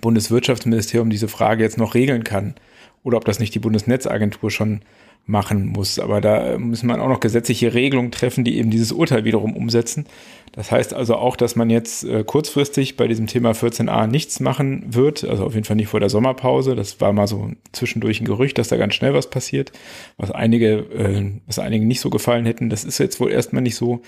Bundeswirtschaftsministerium 0.00 1.10
diese 1.10 1.28
Frage 1.28 1.62
jetzt 1.62 1.78
noch 1.78 1.94
regeln 1.94 2.24
kann 2.24 2.54
oder 3.02 3.16
ob 3.16 3.24
das 3.24 3.38
nicht 3.38 3.54
die 3.54 3.58
Bundesnetzagentur 3.58 4.50
schon 4.50 4.80
machen 5.26 5.66
muss. 5.66 5.98
Aber 5.98 6.20
da 6.20 6.58
muss 6.58 6.82
man 6.82 7.00
auch 7.00 7.08
noch 7.08 7.20
gesetzliche 7.20 7.72
Regelungen 7.74 8.10
treffen, 8.10 8.44
die 8.44 8.58
eben 8.58 8.70
dieses 8.70 8.92
Urteil 8.92 9.24
wiederum 9.24 9.56
umsetzen. 9.56 10.06
Das 10.52 10.72
heißt 10.72 10.92
also 10.92 11.14
auch, 11.14 11.36
dass 11.36 11.54
man 11.54 11.70
jetzt 11.70 12.04
äh, 12.04 12.24
kurzfristig 12.24 12.96
bei 12.96 13.06
diesem 13.06 13.28
Thema 13.28 13.52
14a 13.52 14.08
nichts 14.08 14.40
machen 14.40 14.84
wird, 14.88 15.22
also 15.24 15.44
auf 15.44 15.54
jeden 15.54 15.64
Fall 15.64 15.76
nicht 15.76 15.88
vor 15.88 16.00
der 16.00 16.10
Sommerpause. 16.10 16.74
Das 16.74 17.00
war 17.00 17.12
mal 17.12 17.28
so 17.28 17.50
zwischendurch 17.72 18.20
ein 18.20 18.24
Gerücht, 18.24 18.58
dass 18.58 18.68
da 18.68 18.76
ganz 18.76 18.94
schnell 18.94 19.14
was 19.14 19.30
passiert, 19.30 19.72
was 20.16 20.30
einige, 20.30 20.78
äh, 20.78 21.30
was 21.46 21.60
einigen 21.60 21.86
nicht 21.86 22.00
so 22.00 22.10
gefallen 22.10 22.46
hätten. 22.46 22.68
Das 22.68 22.84
ist 22.84 22.98
jetzt 22.98 23.20
wohl 23.20 23.30
erstmal 23.30 23.62
nicht 23.62 23.76
so. 23.76 24.02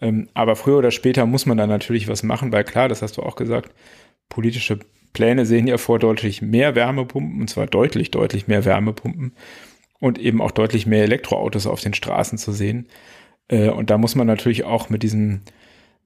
Ähm, 0.00 0.28
aber 0.34 0.56
früher 0.56 0.78
oder 0.78 0.90
später 0.90 1.24
muss 1.24 1.46
man 1.46 1.56
dann 1.56 1.68
natürlich 1.68 2.08
was 2.08 2.22
machen, 2.22 2.52
weil 2.52 2.64
klar, 2.64 2.88
das 2.88 3.02
hast 3.02 3.16
du 3.16 3.22
auch 3.22 3.36
gesagt, 3.36 3.72
politische 4.28 4.80
Pläne 5.12 5.46
sehen 5.46 5.66
ja 5.66 5.78
vor 5.78 5.98
deutlich 5.98 6.42
mehr 6.42 6.74
Wärmepumpen, 6.74 7.40
und 7.40 7.48
zwar 7.48 7.66
deutlich, 7.66 8.10
deutlich 8.10 8.48
mehr 8.48 8.64
Wärmepumpen 8.64 9.32
und 10.00 10.18
eben 10.18 10.40
auch 10.42 10.50
deutlich 10.50 10.86
mehr 10.86 11.04
Elektroautos 11.04 11.66
auf 11.66 11.80
den 11.80 11.94
Straßen 11.94 12.38
zu 12.38 12.52
sehen. 12.52 12.88
Äh, 13.48 13.70
und 13.70 13.90
da 13.90 13.98
muss 13.98 14.14
man 14.14 14.26
natürlich 14.26 14.64
auch 14.64 14.90
mit 14.90 15.02
diesem 15.02 15.42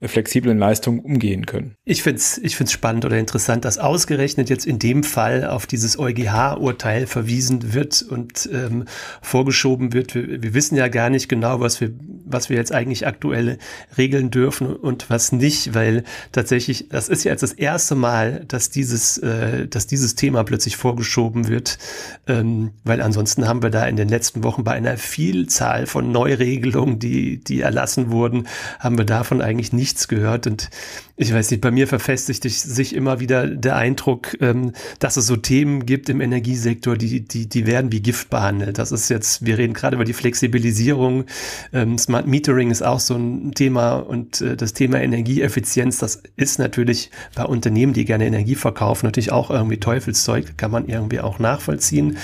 flexiblen 0.08 0.58
Leistungen 0.58 1.00
umgehen 1.00 1.44
können. 1.44 1.74
Ich 1.84 2.02
finde 2.02 2.18
es 2.18 2.38
ich 2.38 2.56
find's 2.56 2.72
spannend 2.72 3.04
oder 3.04 3.18
interessant, 3.18 3.66
dass 3.66 3.76
ausgerechnet 3.76 4.48
jetzt 4.48 4.66
in 4.66 4.78
dem 4.78 5.04
Fall 5.04 5.44
auf 5.44 5.66
dieses 5.66 5.98
EuGH-Urteil 5.98 7.06
verwiesen 7.06 7.74
wird 7.74 8.02
und 8.02 8.48
ähm, 8.50 8.84
vorgeschoben 9.20 9.92
wird. 9.92 10.14
Wir, 10.14 10.42
wir, 10.42 10.54
wissen 10.54 10.76
ja 10.76 10.88
gar 10.88 11.10
nicht 11.10 11.28
genau, 11.28 11.60
was 11.60 11.80
wir, 11.82 11.90
was 12.24 12.48
wir 12.48 12.56
jetzt 12.56 12.72
eigentlich 12.72 13.06
aktuell 13.06 13.58
regeln 13.98 14.30
dürfen 14.30 14.74
und 14.74 15.10
was 15.10 15.32
nicht, 15.32 15.74
weil 15.74 16.04
tatsächlich, 16.32 16.88
das 16.88 17.08
ist 17.10 17.24
ja 17.24 17.32
jetzt 17.32 17.42
das 17.42 17.52
erste 17.52 17.94
Mal, 17.94 18.44
dass 18.48 18.70
dieses, 18.70 19.18
äh, 19.18 19.68
dass 19.68 19.86
dieses 19.86 20.14
Thema 20.14 20.44
plötzlich 20.44 20.76
vorgeschoben 20.76 21.48
wird, 21.48 21.78
ähm, 22.26 22.70
weil 22.84 23.02
ansonsten 23.02 23.46
haben 23.46 23.62
wir 23.62 23.70
da 23.70 23.84
in 23.86 23.96
den 23.96 24.08
letzten 24.08 24.44
Wochen 24.44 24.64
bei 24.64 24.72
einer 24.72 24.96
Vielzahl 24.96 25.84
von 25.86 26.10
Neuregelungen, 26.10 26.98
die, 26.98 27.44
die 27.44 27.60
erlassen 27.60 28.10
wurden, 28.10 28.46
haben 28.78 28.96
wir 28.96 29.04
davon 29.04 29.42
eigentlich 29.42 29.74
nicht 29.74 29.89
nichts 29.90 30.08
gehört. 30.08 30.46
Und 30.46 30.70
ich 31.16 31.34
weiß 31.34 31.50
nicht, 31.50 31.60
bei 31.60 31.70
mir 31.70 31.86
verfestigt 31.86 32.44
sich 32.44 32.94
immer 32.94 33.20
wieder 33.20 33.46
der 33.46 33.76
Eindruck, 33.76 34.40
ähm, 34.40 34.72
dass 35.00 35.16
es 35.16 35.26
so 35.26 35.36
Themen 35.36 35.84
gibt 35.84 36.08
im 36.08 36.20
Energiesektor, 36.20 36.96
die, 36.96 37.20
die, 37.26 37.48
die 37.48 37.66
werden 37.66 37.92
wie 37.92 38.00
Gift 38.00 38.30
behandelt. 38.30 38.78
Das 38.78 38.92
ist 38.92 39.10
jetzt, 39.10 39.44
wir 39.44 39.58
reden 39.58 39.74
gerade 39.74 39.96
über 39.96 40.04
die 40.04 40.12
Flexibilisierung. 40.12 41.24
Ähm, 41.72 41.98
Smart 41.98 42.26
Metering 42.26 42.70
ist 42.70 42.82
auch 42.82 43.00
so 43.00 43.16
ein 43.16 43.52
Thema 43.52 43.96
und 43.96 44.40
äh, 44.40 44.56
das 44.56 44.72
Thema 44.72 45.00
Energieeffizienz, 45.00 45.98
das 45.98 46.22
ist 46.36 46.58
natürlich 46.58 47.10
bei 47.34 47.44
Unternehmen, 47.44 47.92
die 47.92 48.04
gerne 48.04 48.26
Energie 48.26 48.54
verkaufen, 48.54 49.06
natürlich 49.06 49.32
auch 49.32 49.50
irgendwie 49.50 49.78
Teufelszeug, 49.78 50.56
kann 50.56 50.70
man 50.70 50.86
irgendwie 50.88 51.20
auch 51.20 51.38
nachvollziehen. 51.38 52.16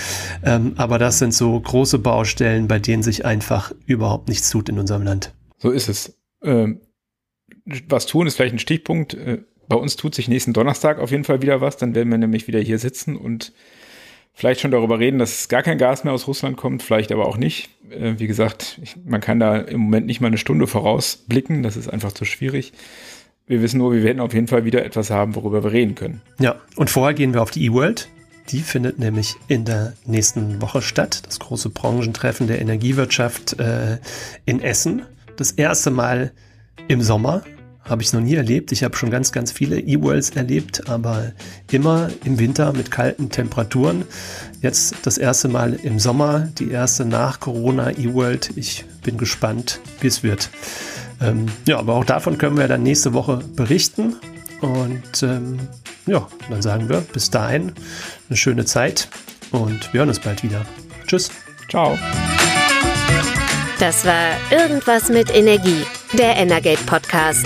Ähm, 0.43 0.73
aber 0.77 0.97
das 0.97 1.19
sind 1.19 1.33
so 1.33 1.59
große 1.59 1.99
Baustellen, 1.99 2.67
bei 2.67 2.79
denen 2.79 3.03
sich 3.03 3.25
einfach 3.25 3.73
überhaupt 3.85 4.29
nichts 4.29 4.49
tut 4.49 4.69
in 4.69 4.79
unserem 4.79 5.03
Land. 5.03 5.33
So 5.59 5.71
ist 5.71 5.89
es. 5.89 6.13
Was 7.89 8.05
tun, 8.05 8.27
ist 8.27 8.35
vielleicht 8.35 8.55
ein 8.55 8.59
Stichpunkt. 8.59 9.13
Äh, 9.13 9.39
bei 9.67 9.75
uns 9.75 9.95
tut 9.95 10.15
sich 10.15 10.27
nächsten 10.27 10.53
Donnerstag 10.53 10.99
auf 10.99 11.11
jeden 11.11 11.23
Fall 11.23 11.41
wieder 11.41 11.61
was. 11.61 11.77
Dann 11.77 11.95
werden 11.95 12.09
wir 12.09 12.17
nämlich 12.17 12.47
wieder 12.47 12.59
hier 12.59 12.79
sitzen 12.79 13.15
und 13.15 13.51
vielleicht 14.33 14.61
schon 14.61 14.71
darüber 14.71 14.99
reden, 14.99 15.19
dass 15.19 15.49
gar 15.49 15.63
kein 15.63 15.77
Gas 15.77 16.03
mehr 16.03 16.13
aus 16.13 16.27
Russland 16.27 16.57
kommt, 16.57 16.83
vielleicht 16.83 17.11
aber 17.11 17.27
auch 17.27 17.37
nicht. 17.37 17.69
Äh, 17.89 18.13
wie 18.17 18.27
gesagt, 18.27 18.79
man 19.05 19.19
kann 19.19 19.39
da 19.39 19.57
im 19.57 19.81
Moment 19.81 20.05
nicht 20.05 20.21
mal 20.21 20.27
eine 20.27 20.37
Stunde 20.37 20.67
vorausblicken, 20.67 21.63
das 21.63 21.75
ist 21.75 21.87
einfach 21.89 22.11
zu 22.11 22.23
schwierig. 22.23 22.71
Wir 23.47 23.61
wissen 23.61 23.77
nur, 23.79 23.93
wir 23.93 24.03
werden 24.03 24.19
auf 24.19 24.33
jeden 24.33 24.47
Fall 24.47 24.65
wieder 24.65 24.85
etwas 24.85 25.09
haben, 25.09 25.35
worüber 25.35 25.63
wir 25.63 25.71
reden 25.71 25.95
können. 25.95 26.21
Ja, 26.39 26.57
und 26.75 26.89
vorher 26.89 27.13
gehen 27.13 27.33
wir 27.33 27.41
auf 27.41 27.51
die 27.51 27.65
E-World. 27.65 28.09
Die 28.49 28.59
findet 28.59 28.99
nämlich 28.99 29.35
in 29.47 29.65
der 29.65 29.93
nächsten 30.05 30.61
Woche 30.61 30.81
statt. 30.81 31.23
Das 31.25 31.39
große 31.39 31.69
Branchentreffen 31.69 32.47
der 32.47 32.61
Energiewirtschaft 32.61 33.59
äh, 33.59 33.97
in 34.45 34.61
Essen. 34.61 35.03
Das 35.35 35.51
erste 35.51 35.91
Mal 35.91 36.31
im 36.87 37.01
Sommer. 37.01 37.43
Habe 37.87 38.01
ich 38.01 38.11
noch 38.13 38.21
nie 38.21 38.35
erlebt. 38.35 38.71
Ich 38.71 38.83
habe 38.83 38.95
schon 38.97 39.09
ganz, 39.09 39.31
ganz 39.31 39.51
viele 39.51 39.79
E-Worlds 39.79 40.31
erlebt, 40.31 40.89
aber 40.89 41.31
immer 41.71 42.09
im 42.25 42.37
Winter 42.39 42.73
mit 42.73 42.91
kalten 42.91 43.29
Temperaturen. 43.29 44.05
Jetzt 44.61 44.95
das 45.03 45.17
erste 45.17 45.47
Mal 45.47 45.73
im 45.73 45.99
Sommer, 45.99 46.49
die 46.57 46.69
erste 46.69 47.05
nach 47.05 47.39
Corona 47.39 47.91
E-World. 47.91 48.51
Ich 48.55 48.83
bin 49.03 49.17
gespannt, 49.17 49.79
wie 50.01 50.07
es 50.07 50.23
wird. 50.23 50.49
Ähm, 51.21 51.45
ja, 51.65 51.79
aber 51.79 51.95
auch 51.95 52.05
davon 52.05 52.37
können 52.37 52.57
wir 52.57 52.67
dann 52.67 52.83
nächste 52.83 53.13
Woche 53.13 53.39
berichten. 53.55 54.15
Und 54.61 55.23
ähm, 55.23 55.59
ja, 56.05 56.27
dann 56.49 56.61
sagen 56.61 56.89
wir 56.89 57.01
bis 57.01 57.29
dahin 57.29 57.73
eine 58.29 58.37
schöne 58.37 58.65
Zeit 58.65 59.07
und 59.51 59.93
wir 59.93 59.99
hören 59.99 60.09
uns 60.09 60.19
bald 60.19 60.43
wieder. 60.43 60.65
Tschüss. 61.05 61.31
Ciao. 61.69 61.97
Das 63.79 64.05
war 64.05 64.31
Irgendwas 64.49 65.09
mit 65.09 65.33
Energie, 65.33 65.83
der 66.13 66.37
Energate 66.37 66.83
Podcast. 66.85 67.45